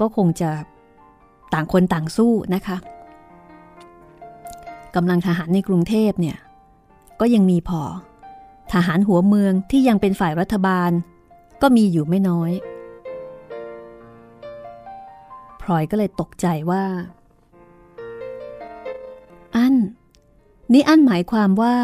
[0.00, 0.50] ก็คงจะ
[1.52, 2.76] ต่างคนต่างสู้นะคะ
[4.96, 6.36] กำลังทหารในกรุงเทพเนี่ย
[7.20, 7.82] ก็ยังมีพอ
[8.72, 10.90] ทหารหัวเมืองที่ยังเป็นฝ่ายรัฐบาล
[11.62, 12.52] ก็มีอยู่ไม่น้อย
[15.62, 16.84] พลอยก็เลยตกใจว่า
[19.56, 19.74] อัน
[20.72, 21.76] นี่อันหมายความว่า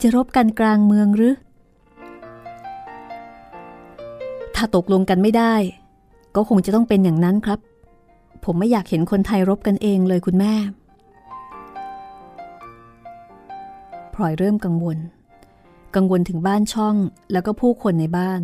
[0.00, 1.34] จะรบกันกลางเมืองหรือ
[4.54, 5.54] ถ้าตกลงกันไม่ได้
[6.36, 7.60] ก็คงจะต้องเป็นอย่างนั้นครับ
[8.44, 10.54] ผมไม่อยากเห็นคนไทยรบกันเองเลยคุณแม่
[14.14, 14.98] พลอยเริ่มกังวล
[15.96, 16.96] กังวลถึงบ้านช่อง
[17.32, 18.40] แล้วก็ผู้คนในบ้าน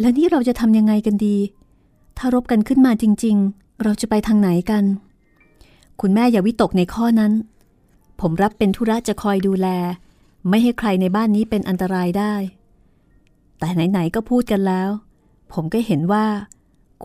[0.00, 1.36] แล้วนี่เราจะทำยังไงกันดี
[2.18, 4.84] ถ้ารบกันขึ้นมาจริง ๆ เราจะไปทางไหนกัน
[6.00, 7.32] คุณแม่อย่าวิตกในข้อนั้น
[8.20, 9.68] ผมรับเป็นธุระจะคอยดูแล
[10.48, 12.34] ไม่ให้ใครในบ้านนี้เป็นอันตรายได้
[13.58, 14.90] แต่ไหนๆก็พูดกันแล้ว
[15.52, 16.26] ผมก็เห็นว่า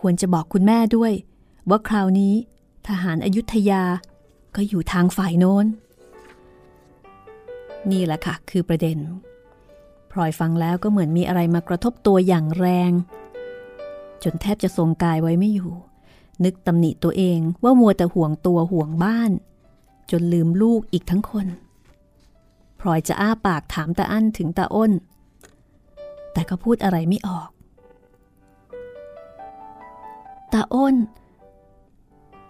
[0.00, 1.12] ควรจะบอกคุณแม่ด้วย
[1.68, 2.34] ว่าคราวนี้
[2.88, 3.82] ทหารอายุทยา
[4.56, 5.66] ก็อยู่ทางฝ่ายโน้น
[7.90, 8.98] นี่แหละค่ะ คือประเด็น
[10.10, 12.92] พลอยฟังแล้วก็เหมือนมีอะไรมากระทบตัวอย่างแรง
[14.22, 15.72] จนแทบจะทรงกายไว้ไม่อยู่
[16.44, 19.30] นึกตำหนิตัวเองว่ามัวแต่ห่วงตัวห่วงบ้าน
[20.10, 21.46] จนลืมลูกอีกทั้งคน
[22.80, 24.92] พลอยจะอ้าปากถามตาอั้นถึงตาอ้น
[26.32, 27.50] แต่ก็พูดอะไรไม่ออก
[30.52, 30.96] ตาอ้น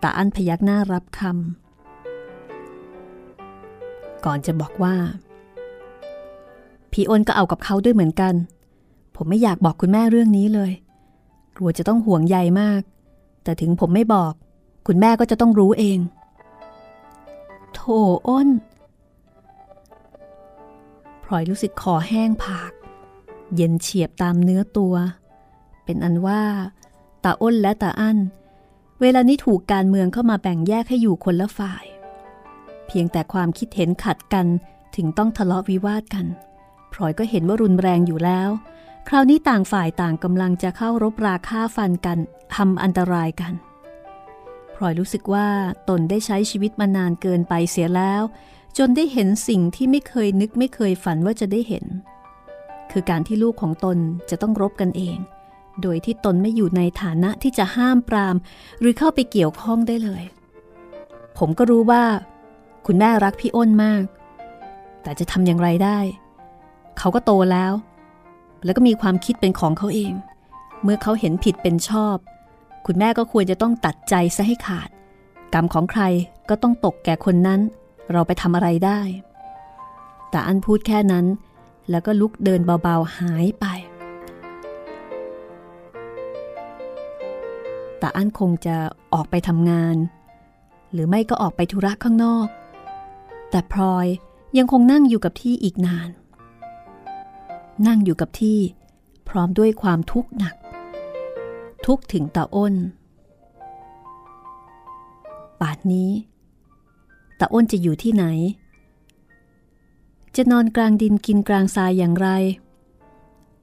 [0.02, 4.94] ตาอั้นพยักหน้ารับคำ ก่อนจะบอกว่า
[6.92, 8.34] พี่อ้นก็เอากับเขาด้วยเหมือนกัน
[9.16, 10.72] ผมไม่อยากบอกคุณแม่เรื่องนี้เลย
[11.56, 12.82] กลัวจะต้องห่วงใยมาก
[13.44, 14.32] แต่ถึงผมไม่บอก
[14.86, 15.98] คุณแม่ก็จะต้องรู้เอง
[17.74, 17.80] โถ
[18.26, 18.48] อ้น
[21.24, 22.72] พลอยรู้สึกคอแห้งผาก
[23.56, 24.94] เย็นเฉียบตามเนื้อตัว
[25.84, 26.42] เป็นอันว่า
[27.24, 28.18] ตาอ้นและตาอั้น
[29.00, 31.84] เวลานี้ถูกการเมืองเข้ามาแบ่งแยกให้อยู่คนละฝ่าย
[32.86, 34.46] เพียงแต่ความคิดเห็นขัดกัน
[34.96, 36.26] ถึงต้องทะเลาะวิวาทกัน
[36.92, 38.50] พลอยก็เห็นว่ารุนแรงอยู่แล้ว
[39.08, 42.18] คราวนี้ต่างฝ่ายต่างกำลังจะเข้ารบราฆ่าฟันกัน
[42.54, 43.52] ทำอันตรายกัน
[44.74, 45.48] พลอยรู้สึกว่า
[45.88, 48.22] ตนได้ใช้ชีวิตมานานเกินไปเสียแล้ว
[48.78, 51.84] จนได้เห็นสิ่งที่ไม่เคยนึกไม่เคยฝันว่าจะได้เห็น
[52.90, 53.98] คือการที่ลูกของตน
[54.30, 55.16] จะต้องรบกันเอง
[55.82, 58.36] โดยที่ตนไม่อยู่ในฐานะที่จะห้ามปราม
[58.80, 60.22] หรือเข้าไปเกี่ยวข้องได้เลย
[61.38, 62.04] ผมก็รู้ว่า
[62.86, 64.04] คุณแม่รักพี่อ้นมาก
[65.02, 65.98] แต่จะทำอย่างไรได้
[66.98, 67.72] เขาก็โตแล้ว
[68.64, 70.12] แล้วก็มีความคิดเป็นของเขาเอง
[70.82, 72.16] เมื่อเขาเห็นผิดเป็นชอบ
[72.86, 74.88] คุณแม่ก็ควรจะต้องตัดใจซะให้ขาด
[75.54, 76.02] กรรมของใคร
[76.48, 77.60] ก็ต้องตกแก่คนนั้น
[78.12, 79.00] เราไปทำอะไรได้
[80.30, 81.26] แต่อันพูดแค่นั้น
[81.90, 83.66] แล้วก็ลุกเดินเบาๆหายไป
[87.98, 88.76] แต่อันคงจะ
[89.14, 89.96] ออกไปทำงาน
[90.92, 92.46] หรือไม่ก็ออกไปธุระข้างนอก
[93.50, 94.06] แต่พลอย
[94.58, 96.08] ยังคงนั่งอยู่กับที่อีกนาน
[97.86, 98.58] นั่งอยู่กับที่
[99.28, 100.54] พร้อมด้วยความทุกข์หนัก
[101.86, 102.74] ทุกถึงตาอ้น
[105.60, 106.10] ป่านนี้
[107.40, 108.24] ตาอ้นจะอยู่ที่ไหน
[110.36, 112.28] จะนอนกลางดินกินกลางทรายอย่างไร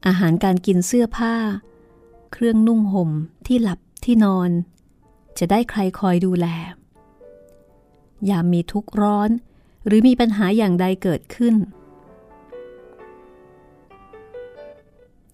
[0.07, 1.35] อาหารการกินเสื้อผ้า
[2.31, 3.09] เครื่องนุ่งห่ม
[3.45, 4.49] ที่หลับที่นอน
[5.39, 6.47] จะได้ใครคอยดูแล
[8.29, 9.29] ยามมีทุกข์ร้อน
[9.85, 11.55] หรือมีปัญหาอย่างใดเกิดขึ้น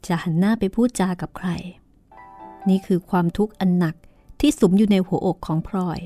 [0.07, 1.49] จะหันหน้าไปพูดจากับใคร
[2.69, 3.95] นี่คือความทุกข์อันหนัก
[4.39, 5.99] ที่สุมอยู่ในหัวอกของพลอย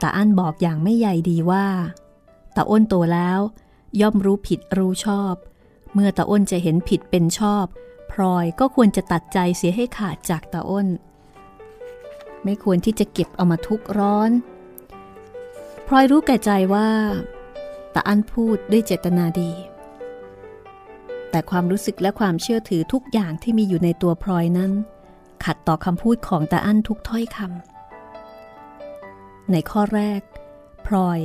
[0.00, 1.66] ตาอั้นบอกอย่างไม่ใหญ่ดีว่า
[2.56, 3.40] ตาอ้นโตแล้ว
[4.00, 5.34] ย่อมรู้ผิดรู้ชอบ
[5.92, 7.66] เมื่อตาอ้นจะเห็นผิดเป็นชอบ
[8.12, 10.88] พลอยก็ควรจะตัดใจเสียให้ขาดจากตาอ้น
[12.44, 14.30] ไม่ควรที่จะเก็บเอามาทุกร้อน
[15.86, 16.90] พลอยรู้แก่ใจว่า
[17.94, 19.52] ตาอั้นพูดด้วยเจตนาดี
[21.30, 24.72] แต่ความรู้สึกและความเชื่อถือทุกอย่างที่มีอยู่ในตัวพลอยนั้น
[25.44, 30.20] ขัดต่อคำพูดของตาอันทุกถ้อยคำในข้อแรก
[30.86, 31.18] พลอย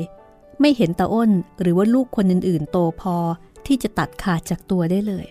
[0.60, 3.16] ไม่เห็นตาอ้นหรือว่าลูกคนอื่น ๆ โตพอ
[3.66, 5.26] ที่จะตัดขาดจากตัวได้เลย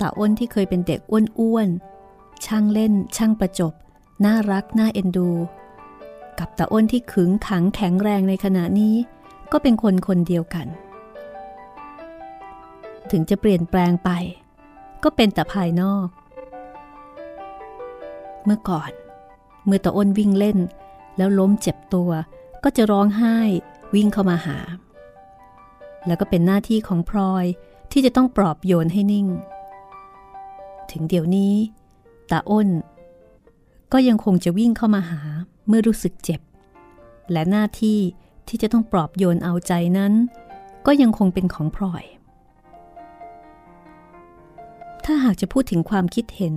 [0.00, 1.00] ตาอ้นที่เคยเป็นเด็ก
[1.40, 1.68] อ้วน
[2.06, 3.72] ๆ ช่างเล่น ช่างประจบ
[4.24, 5.30] น่ารัก น่าเอ็นดู
[6.38, 8.94] กับตาอ้นที่ขึงขังแข็งแรงในขณะนี้
[9.52, 10.66] ก็เป็นคนคนเดียวกัน
[13.12, 14.10] ถึงจะเปลี่ยนแปลงไป
[15.02, 16.08] ก็เป็นแต่ภายนอก
[18.44, 18.90] เมื่อก่อน
[19.66, 20.58] เมื่อตาอ้นวิ่งเล่น
[21.16, 22.10] แล้วล้มเจ็บตัว
[22.64, 23.36] ก็จะร้องไห้
[23.94, 24.58] วิ่งเข้ามาหา
[26.06, 27.44] แล้วก็เป็นหน้าที่ของพลอย
[27.92, 29.26] ที่จะต้องปลอบโยนให้นิ่ง
[30.90, 31.54] ถึงเดี๋ยวนี้
[32.30, 32.68] ตาอ้น
[33.92, 35.20] ก็ยังคงจะวิ่งเข้ามาหา
[35.68, 36.40] เมื่อรู้สึกเจ็บ
[37.32, 37.98] และหน้าที่
[38.48, 40.12] ที่จะต้องปลอบโยนเอาใจนั้น
[40.86, 42.04] ก็ยังคงเป็นของพลอย
[45.10, 46.54] ถ้าหากจะพูดถึงความคิดเห็น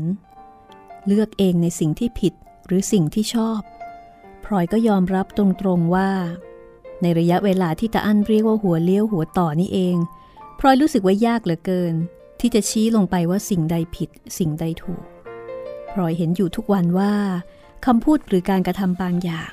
[1.07, 2.33] เลือกเองในสิ่งที่ผิด
[2.65, 3.61] หรือสิ่งที่ชอบ
[4.45, 6.09] พลอยก็ยอมรับตรงๆว่า
[7.01, 9.95] ในระยะเวลาที่ตาอั้นเรียกว่าหัวเลี้ยวหัวต่อนี่เอง
[10.59, 11.93] พลอยรู้สึกว่ายากเหลือเกิน
[12.39, 15.03] ที่จะชี้ลงไปว่าสิ่งใดผิด สิ่งใดถูก
[15.91, 17.13] พลอยเห็นอยู่ทุกวันว่า
[17.85, 19.51] คำพูดหรือการกระทำบางอย่าง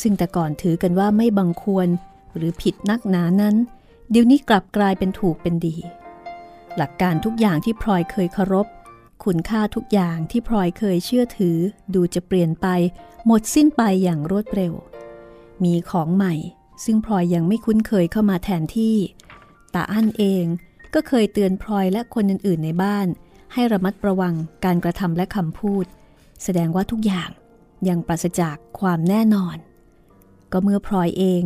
[0.00, 1.88] ซึ่งแต่ก่อนถือกันว่าไม่บังควร
[2.36, 3.56] หรือผิดนักหนานั้น
[4.10, 5.76] เดี๋ยวนี้กลับกลายเป็นถูกเป็นดี
[6.76, 8.66] หลักการทุกอย่างที่พลอยเคยเคารพ
[9.24, 11.56] คุณค่าทุกอย่างที่พลอยเคยเชื่อถือ
[11.94, 12.66] ดูจะเปลี่ยนไป
[13.26, 14.72] หมดสิ้นไปอย่างรวดเร็ว
[15.64, 16.34] มีของใหม่
[16.84, 18.96] ซึ่งพลอยยังไม่คุ้นเคยเข้ามาแทนที่
[19.74, 20.44] ตาอั้นเอง
[20.94, 23.06] ก็เคยเตือนพลอยและคนอื่นๆในบ้าน
[23.52, 24.34] ให้ระมัดระวัง
[24.64, 25.84] การกระทำและคำพูด
[26.42, 27.30] แสดงว่าทุกอย่าง
[27.88, 29.56] ยังปราศจากความแน่นอน
[30.52, 31.42] ก็เมื่อพลอยเอง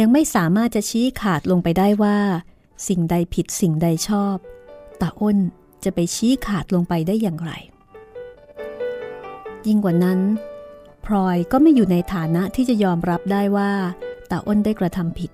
[0.00, 2.18] ยังไม่สามารถจะชี้ขาดลงไปได้ว่า
[2.88, 4.36] สิ่งใดผิดสิ่งใดชอบ
[5.02, 5.38] ตาอ้น
[5.84, 7.52] จะไปชี้ขาดลงไปได้อย่างไร
[9.66, 10.20] ยิ่งกว่านั้น
[11.04, 13.72] พลอยก็ไม่อยู่ในฐานะที่จะยอมรับได้ว่า
[14.30, 15.30] ตาอ้นได้กระทำผิด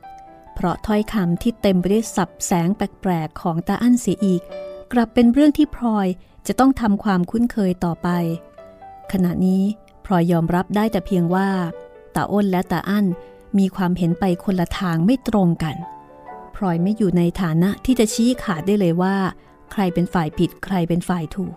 [0.55, 4.43] เพราะถ้อยคำที่เต็มไปด้วยสับแสงแปลกๆของตาอั้นเสียอีก
[4.93, 6.07] กลับเป็นเรื่องที่พลอย
[6.47, 8.09] จะต้องทำความคุ้นเคยต่อไป
[9.13, 9.63] ขณะนี้
[10.05, 11.49] พลอยยอมรับได้แต่เพียงว่า
[12.15, 13.07] ตาอ้นและตาอั้น
[13.59, 15.77] มีความเห็นไปคนละทางไม่ตรงกัน
[16.57, 19.17] พลอยไม่อยู่ในฐานะที่จะชี้ขาดได้เลยว่า
[19.73, 21.55] ใครเป็นฝ่ายผิดใครเป็นฝ่ายถูก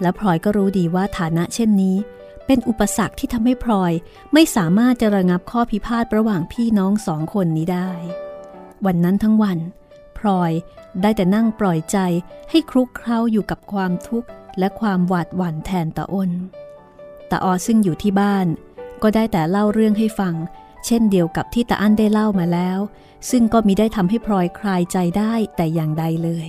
[0.00, 1.96] และพลอยก็รู้ดีว่าฐานะเช่นนี้
[2.46, 3.92] เป็นอุปสรรคที่ทำให้พลอย
[4.32, 7.90] ไม่สามารถจะระงับข้อพิพาทระหว่างพี่น้องสองคนนี้ได้
[8.86, 9.58] วันนั้นทั้งวัน
[10.18, 10.52] พลอย
[11.02, 11.98] ได้แต่นั่งปล่อยใจ
[12.50, 16.30] ให้คลุกเคล้าอยู่กับความทุกข์และความหวาดหวั่นแทนตาอ้น
[17.30, 18.46] ตาออซึ่งอยู่ที่บ้าน
[19.02, 20.34] ก็ได้แต่เล่าเรื่องให้ฟัง
[20.86, 22.78] เช่นเดียวกับที่ตาอั้นได้เล่ามาแล้ว
[23.30, 26.48] ซึ่งก็มิได้ทำให้พลอยคลายใจได้แต่อย่างใดเลย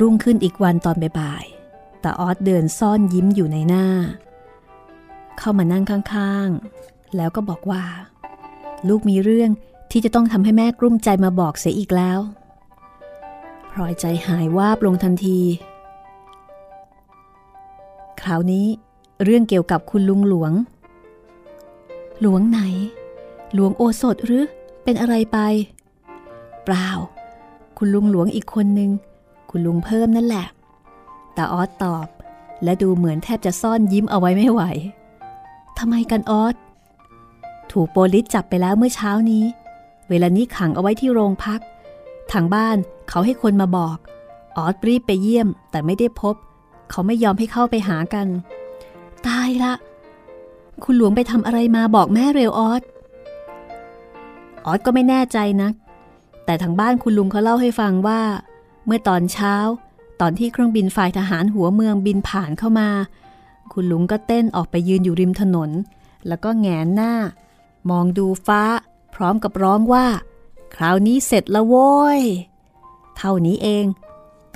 [0.00, 3.86] รุ่งขึ้นอีกวันตอนบ่ายๆตาออสเดินซ่อนยิ้มอยู่ในหน้า
[5.38, 7.84] เข้ามานั่งข้างๆ แล้วก็บอกว่า
[8.88, 9.50] ลูกมีเรื่อง
[9.90, 12.18] ที่จะต้องทำให้แม่กลุ้มใจมาบอกเสียอีกแล้ว
[13.70, 15.40] พลอยใจหายวาบลงทันที
[18.20, 18.66] คราวนี้
[19.24, 20.52] เรื่องเกี่ยวกับคุณลุงหลวง
[22.20, 22.60] หลวงไหน
[23.54, 24.44] หลวงโอสถหรือ
[24.84, 25.38] เป็นอะไรไป
[26.64, 26.88] เปล่า
[27.78, 28.90] คุณลุงหลวงอีกคนหนึ่ง
[29.54, 30.46] คุณลุงเพิ่มนั่นแหละ
[31.36, 32.06] ตาออสตอบ
[32.64, 34.62] และดูเหมือนแทบจะซ่อนยิ้มเอาไว้ไม่ไหว
[35.78, 36.54] ทำไมกันออส
[37.72, 39.44] ถูกโปลิสจับไปแล้วเมื่อเช้านี้
[40.08, 41.60] เวลานี้ขังเอาไว้ที่โรงพัก
[42.32, 42.76] ทางบ้าน
[43.08, 43.96] เขาให้คนมาบอก
[44.56, 46.34] ออสรีบไปเยี่ยม แต่ไม่ได้พบ
[46.90, 48.26] เขาไม่ยอมให้เข้าไปหากัน
[49.26, 49.72] ตายละ
[50.84, 52.82] คุณหลวงไปทำอะไรมาบอกแม่เร็วออส
[54.66, 55.68] ออสก็ไม่แน่ใจนะ
[56.44, 58.20] แต่ทางบ้านคุณลุงเขาเล่าให้ฟังว่า
[58.84, 59.54] เมื่อตอนเช้า
[60.20, 62.88] ตอนที่เครื่องบินฝ่ายทหารหัวเมืองบินผ่านเข้ามา
[63.72, 65.70] คุณลุงก็เต้นออกไปยืนอยู่ริมถนน
[66.28, 67.14] แล้วก็แงนหน้า
[67.90, 68.62] มองดูฟ้า
[69.14, 70.06] พร้อมกับร้องว่า
[70.74, 72.22] คราวนี้เสร็จล้วโว้ย
[73.16, 73.84] เท่านี้เอง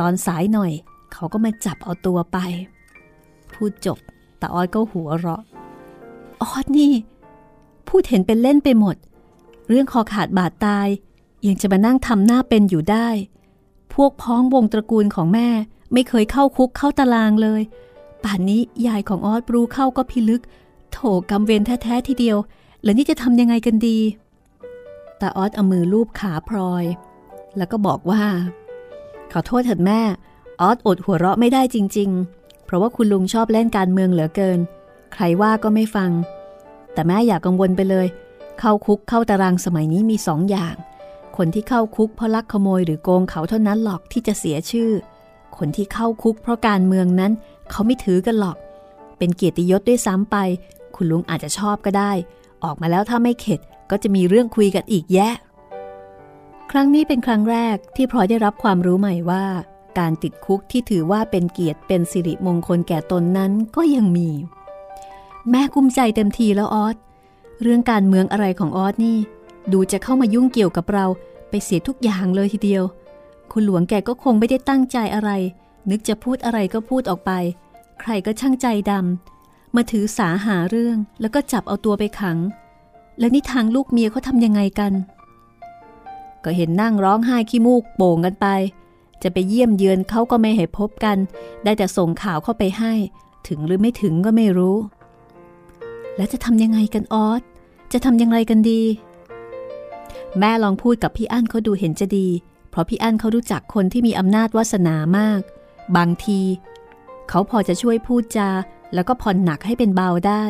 [0.01, 0.73] ตอนสายหน่อย
[1.13, 2.39] เขาก็มาจับเอาตัวไป
[3.53, 3.99] พูดจบ
[4.41, 5.43] ตาออดก็หัวเราะ
[6.43, 6.93] ออดนี่
[7.89, 8.97] พูดเห็นเป็นเล่นไปหมด
[9.69, 10.89] เรื่องคอขาดบาดตาย
[11.47, 13.09] ยังจะมานั่งทำหน้าเป็นอยู่ได้
[13.97, 15.49] พวกพ้องวงตระกูลของแม่
[15.93, 17.63] ไม่เคยเข้าคุกเข้าตารางเลย
[18.25, 20.43] ป่านนี้ยายของออดรู้เข้าก็พิลึก
[20.93, 20.99] โถ
[21.31, 22.39] กำเวรแท้ๆทีเดียว
[22.83, 23.99] แล้วนี่จะทำยังไงกันดี
[25.21, 26.85] ตาออดเอามือลูบขาพลอย
[27.57, 28.25] แล้วก็บอกว่า
[29.33, 30.01] ขอโทษเถิดแม่
[30.61, 34.59] ออดอดหัวเราะไม่ได้จริง ๆ เพราะว่าคุณลุงชอบเล่นการเมืองเหลือเกิน
[35.13, 36.11] ใครว่าก็ไม่ฟัง
[36.93, 38.07] แต่แม่อย่ากกังวลไปเลย
[38.59, 40.75] เข้าคุกเข้าตารางสมัยนี้มีสองอย่าง
[41.37, 44.91] คนที่เข้าคุกเพราะลักขโมยหรือโกงเขาเท่านั้นหรอกที่จะเสียชื่อ
[45.57, 47.33] คนที่เข้าคุกเพราะการเมืองนั้น
[47.71, 48.57] เขาไม่ถือกันหรอก
[49.19, 50.37] เป็นเกียรติยศด้วยซ้ำไป
[50.95, 52.13] คุณลุงอาจจะชอบก็ได้
[52.65, 53.61] ออกมาแล้วถ้าไม่เข็ด
[53.91, 55.35] ก็จะมีเรื่องคุยกันอีกแยะ
[56.71, 59.45] ครั้งนี้เป็นครั้งแรกที่พลอยได้รับความรู้ใหม่ว่า
[59.99, 64.31] การติดคุกที่ถือว่าเป็นเกียรติเป็นสิริมงคลแก่ตนนั้นก็ยังมี
[65.51, 66.97] แม่กุ้มใจเต็มทีแล้วออส
[67.63, 69.19] เรื่องการเมืองอะไรของออสนี่
[69.73, 71.07] ดูจะเข้ามายุ่งเกี่ยวกับเรา
[71.51, 72.85] ไปเสียทุกอย่างเลยทีเดียว
[73.53, 75.31] คุณหลวงแกก็คงไม่ได้ตั้งใจอะไร
[75.91, 77.31] นึกจะพูดอะไรก็พูดออกไป
[78.01, 82.39] ใครก็ช่างใจดำมาถือสาหาเรื่องแล้วก็จับเอาตัวไปขัง
[83.19, 84.93] แล้วนี่ทางลูกเมียเขาทำยังไงกัน
[86.45, 88.47] ก็เห็นนั่งร้องไห้ขี้มูกโป่งกันไป
[89.23, 91.17] จะไปเยี่ยมเยือนเขาก็ไม่ให้พบกัน
[91.65, 92.93] ได้แต่ส่งข่าวเข้าไปให้
[93.49, 94.77] ถึงหรือไม่ถึงก็ไม่รู้
[96.17, 97.43] แล้วจะทำยังไงกันออส
[97.93, 98.83] จะทำยังไงกันดี
[100.39, 102.29] แม่ลองพูดกับพี่อั้นเขาดูเห็นจะดี
[102.71, 105.41] เพราะพี่อั้นเขารู้จักคนที่มีอำนาจวาสนามาก
[105.97, 106.41] บางที
[107.29, 108.51] เขาพอจะช่วยพูดจา
[108.95, 110.45] แล้วก็ผ่อนหนักให้เป็นเบาได้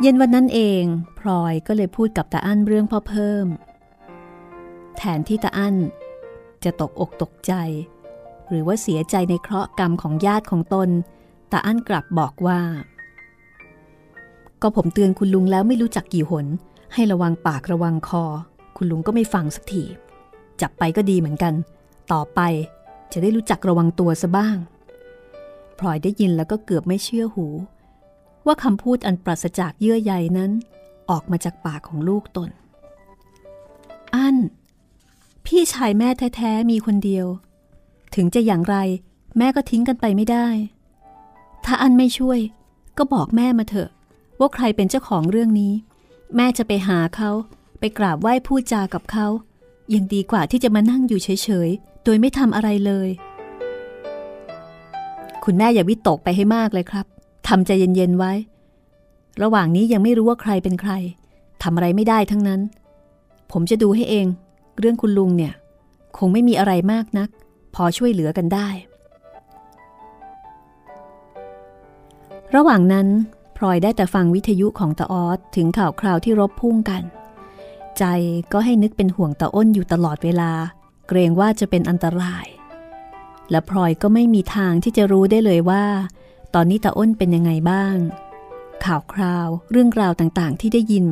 [0.00, 0.82] เย็นวันนั้นเอง
[1.18, 3.46] พลอยก็เลยพูดกับตาอั้นเรื่องพ่อเพิ่ม
[4.96, 5.76] แทนที่ตาอั้น
[6.64, 7.52] จะตกอกตกใจ
[8.48, 10.88] หรือว่าเสียใจในเคราะห์กรรมของญาติของตน
[11.52, 12.60] ตาอั้นกลับบอกว่า
[14.62, 16.46] ก็ผมเตือนคุณลุงแล้วไม่รู้จักกี่หน
[16.98, 18.24] ให้ระวังปากระวังคอ
[18.76, 19.84] คุณลุงก็ไม่ฟังสักที
[20.60, 21.54] จับไปก็ดีเหมือนกัน
[22.12, 22.40] ต่อไป
[23.12, 24.56] จะได้รู้จักระวังตัวซะบ้าง
[25.78, 27.46] พลอยได้ยินแล้วก็เกือบไม่เชื่อหู
[28.46, 30.50] ว่าคำพูดอันปราศจากเยื่อใยนั้น
[31.10, 32.50] ออกมาจากปากของลูกตน
[34.14, 34.36] อัน
[35.46, 37.26] พี่ชายแม่แท้ๆมีคนเดียว
[38.14, 38.76] ถึงจะอย่างไร
[39.38, 40.46] แม่ก็ทิ้งกันไปไม่ได้
[41.64, 42.38] ถ้าอันไม่ช่วย
[42.98, 43.90] ก็บอกแม่มาเถอะ
[44.38, 45.72] ว่าใครเป็นเจ้าของเรื่องนี้
[46.34, 47.30] แม่จะไปหาเขา
[47.78, 49.26] ไปกราบไหว้พูดจากับเขา
[49.94, 51.28] ยังดีกว่าที่จะมานั่งอยู่เฉ
[51.66, 53.08] ยๆ โดยไม่ทำอะไรเลย
[55.44, 57.06] คุณแม่อย่าวิตกไปให้มากเลยครับ
[57.48, 58.32] ทำใจเย็นๆไว้
[59.42, 60.92] ระหว่างนี้ยังไม่รู้ว่าใครเป็นใคร
[61.62, 62.60] ทำอะไรไม่ได้ทั้งนั้น
[63.52, 64.26] ผมจะดูให้เอง
[64.78, 65.52] เรื่องคุณลุงเนี่ย
[66.18, 67.28] คงไม่มีอะไรมากนัก
[67.74, 68.68] พอช่วยเหลือกันได้
[72.56, 73.06] ระหว่างนั้น
[73.56, 77.02] พลอยได้แต่ฟังวิทยุของตาออสถึงข่าวคราวที่รบพุ่งกัน
[77.98, 78.04] ใจ
[78.52, 80.52] ก็ให้นึกเป็นห่วงตาอ้นอยู่ตลอดเวลา
[81.08, 82.46] เกรงว่าจะเป็นอันตราย
[83.50, 85.84] และพลอยก็ไม่มีทางที่จะรู้ได้เลยว่า
[86.54, 87.96] ตอนนี้ตาอ้นเป็นยังไงบ้าง
[88.84, 91.06] ข่าวคราวเรื่องราวต่างๆ ที่ได้ยิน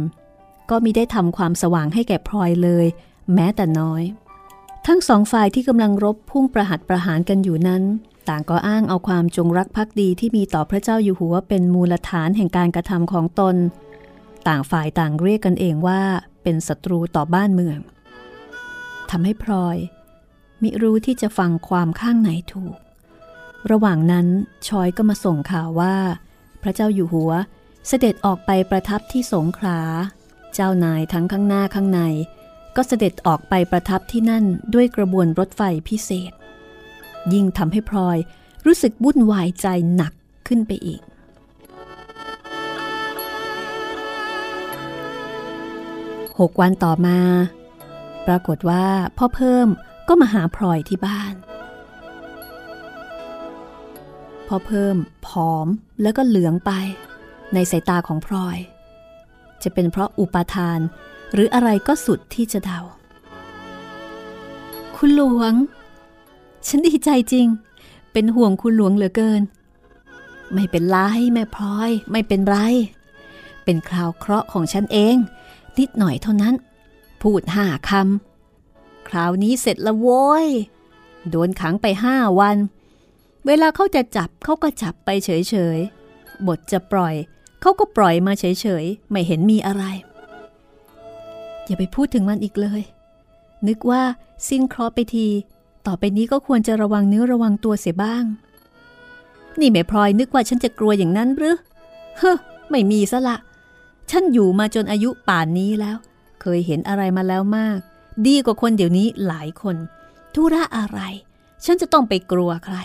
[0.70, 2.86] ก็มิได้ทำความสว่างให้แก่พลอยเลย
[3.34, 4.02] แม้แต่น้อย
[4.86, 7.82] ทั้งสองฝ่ายที่กำลังรบพุ่งประหัตประหารกันอยู่นั้น
[8.28, 13.56] ต่างก็อ้างเอาความจงรักภักดีที่มีต่อพระเจ้าอยู่หัวเป็นมูลฐานแห่งการกระทำของตน
[14.48, 16.00] ต่างฝ่ายต่างเรียกกันเองว่า
[16.42, 17.78] เป็นศัตรูต่อบ้านเมือง
[19.10, 19.76] ทำให้พลอย
[20.62, 22.76] มิรู้ที่จะฟังความข้างไหนถูก
[23.70, 24.26] ระหว่างนั้น
[24.68, 25.96] ชอยก็มาส่งข่าวว่า
[26.62, 27.32] พระเจ้าอยู่หัว
[27.88, 29.80] เสด็จออกไปประทับที่สงขลา
[30.54, 32.00] เจ้านายทั้งข้างหน้าข้างใน
[32.76, 34.44] ก็เสด็จออกไปประทับที่นั่น
[34.74, 36.32] ด้วยกระบวนรถไฟพิเศษ
[37.32, 38.18] ยิ่งทำให้พลอย
[38.66, 40.12] รู้สึกวุ่นวายใจหนัก
[40.46, 41.00] ขึ้นไปอีก
[46.40, 47.18] หกวันต่อมา
[48.26, 48.86] ปรากฏว่า
[49.18, 49.68] พ่อเพิ่ม
[50.08, 51.34] ก็มาหาพลอยที่บ้าน
[54.48, 54.96] พ่อเพิ่ม
[55.26, 55.66] ผอม
[56.02, 56.72] แล้วก็เหลืองไป
[57.54, 58.58] ในสายตาของพลอย
[59.62, 60.80] จะเป็นเพราะอุปาทาน
[61.32, 62.80] หรืออะไรก็สุดที่จะเดา
[64.96, 65.52] คุณหลวง
[66.68, 67.46] ฉันดีใจจริง
[68.12, 69.42] เป็นห่วงคุณหลวงเหลือเกิน
[70.52, 70.96] ไม่เป็นไร
[71.32, 72.56] แม่พลอย ไม่เป็นไร
[73.64, 75.16] เป็นคราวเคราะห์ของฉันเอง
[75.78, 76.54] นิดหน่อยเท่านั้น
[77.22, 80.46] พูดห้าคำคราวนี้เสร็จละโว้ย
[81.30, 82.56] โดนขังไปห้าวัน
[83.46, 87.14] เวลาเขาจะจับเขาก็จับไปเฉยๆ บทจะปล่อย
[87.60, 88.44] เขาก็ปล่อยมาเฉ
[88.82, 89.84] ยๆ ไม่เห็นมีอะไร
[91.66, 92.82] อย่าไปพูดถึงมันอีกเลย
[93.68, 94.02] นึกว่า
[94.48, 95.26] สิ้นเคราะห์ไปที
[95.86, 98.24] ต่อไปนี้ก็ควรจะระวังเนื้อระวังตัวเสียบ้าง
[99.60, 101.56] นี่แม่พลอยนึกว่าฉันจะกลัวอย่างนั้นหรือ
[102.18, 102.38] เฮ้อ
[102.70, 103.36] ไม่มีซะละ
[104.10, 105.96] ฉันอยู่มาจนอายุป่านนี้แล้ว
[106.40, 107.78] เคยเห็นอะไรมาแล้วมาก
[108.26, 109.76] ดีกว่าคนเดี๋ยวนี้หลายคน
[110.34, 111.00] ธุระอะไร
[111.64, 112.76] ฉันจะต้องไปกลัวใคร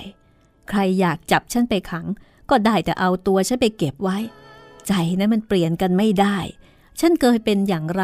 [0.69, 2.05] ใครอยากจับฉันไปขัง
[2.49, 4.17] ก็ได้แต่เอาตัวฉันไปเก็บไว้
[4.87, 6.37] ใจนั้นมันเปลี่ยนกันไม่ได้
[6.99, 8.03] ฉันเคยเป็นอย่างไร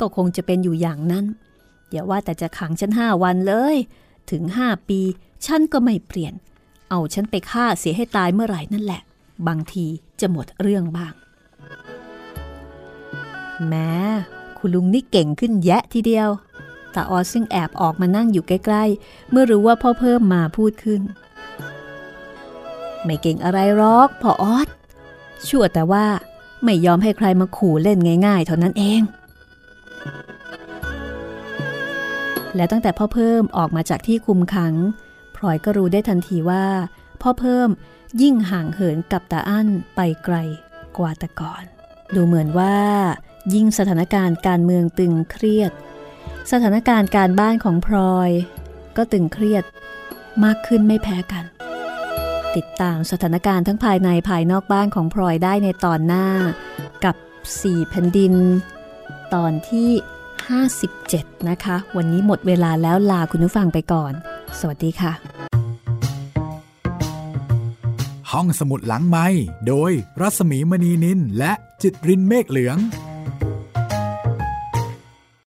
[0.00, 1.24] ก็คงจะเป็นอยู่อย่างนั้น
[1.90, 3.76] อย่าว่าแต่จะขังฉันห้าวันเลย
[4.30, 5.00] ถึงห้าปี
[5.46, 6.34] ฉันก็ไม่เปลี่ยน
[6.90, 9.02] เอาฉันไปฆ่าเสียให้ตายเมื่อไหร่นั่นแหละ
[9.46, 9.86] บางที
[10.20, 11.12] จะหมดเรื่องบ้าง
[13.68, 13.92] แม้
[14.58, 16.30] คุณลุงนี่เก่งขึ้นแยะทีเดียว
[16.94, 21.02] ตาออซึ่งแอบออกมานั่งอยู่ใกล้ๆ เมื่อรู้ว่าพ่อเพิ่มมาพูดขึ้น
[23.04, 24.68] ไม่เก่งอะไรหรอกพ่อออส
[25.48, 26.06] ชั่วแต่ว่า
[26.64, 29.02] ไม่ยอมให้ใครมาขู่เล่นง่าย ๆ เท่านั้นเอง
[32.56, 34.74] และตั้งแต่พ่อเพิ่มออกมาจากที่คุมขัง
[35.36, 36.66] พลอยก็รู้ได้ทันทีว่า
[37.22, 37.68] พ่อเพิ่ม
[38.22, 40.36] ยิ่งห่างเหินกับตาอั้นไปไกล
[40.98, 41.64] กว่าแต่ก่อน
[42.14, 42.76] ดูเหมือนว่า
[43.54, 45.72] ยิ่งสถานการณ์การเมืองตึงเครียด
[46.50, 48.30] สถานการณ์การบ้านของพลอย
[48.96, 49.64] ก็ตึงเครียด
[50.44, 51.44] มากขึ้นไม่แพ้กัน
[52.56, 56.26] ติดตามสถานการณ์ทั้งภายในภายนอกบ้านของพลอยได้ในตอนหน้า
[57.04, 57.16] กับ
[57.52, 58.34] 4 แผ่นดิน
[59.34, 59.90] ตอนที่
[60.52, 64.12] 57 นะคะ วันนี้หมดเวลาแล้วลาคุณผู้ฟังไปก่อน
[64.60, 65.12] สวัสดีค่ะ
[68.32, 69.26] ห้องสมุดหลังไม้
[69.68, 72.78] โดยรัสมีมณีนินและจิตรินเมฆเหลือง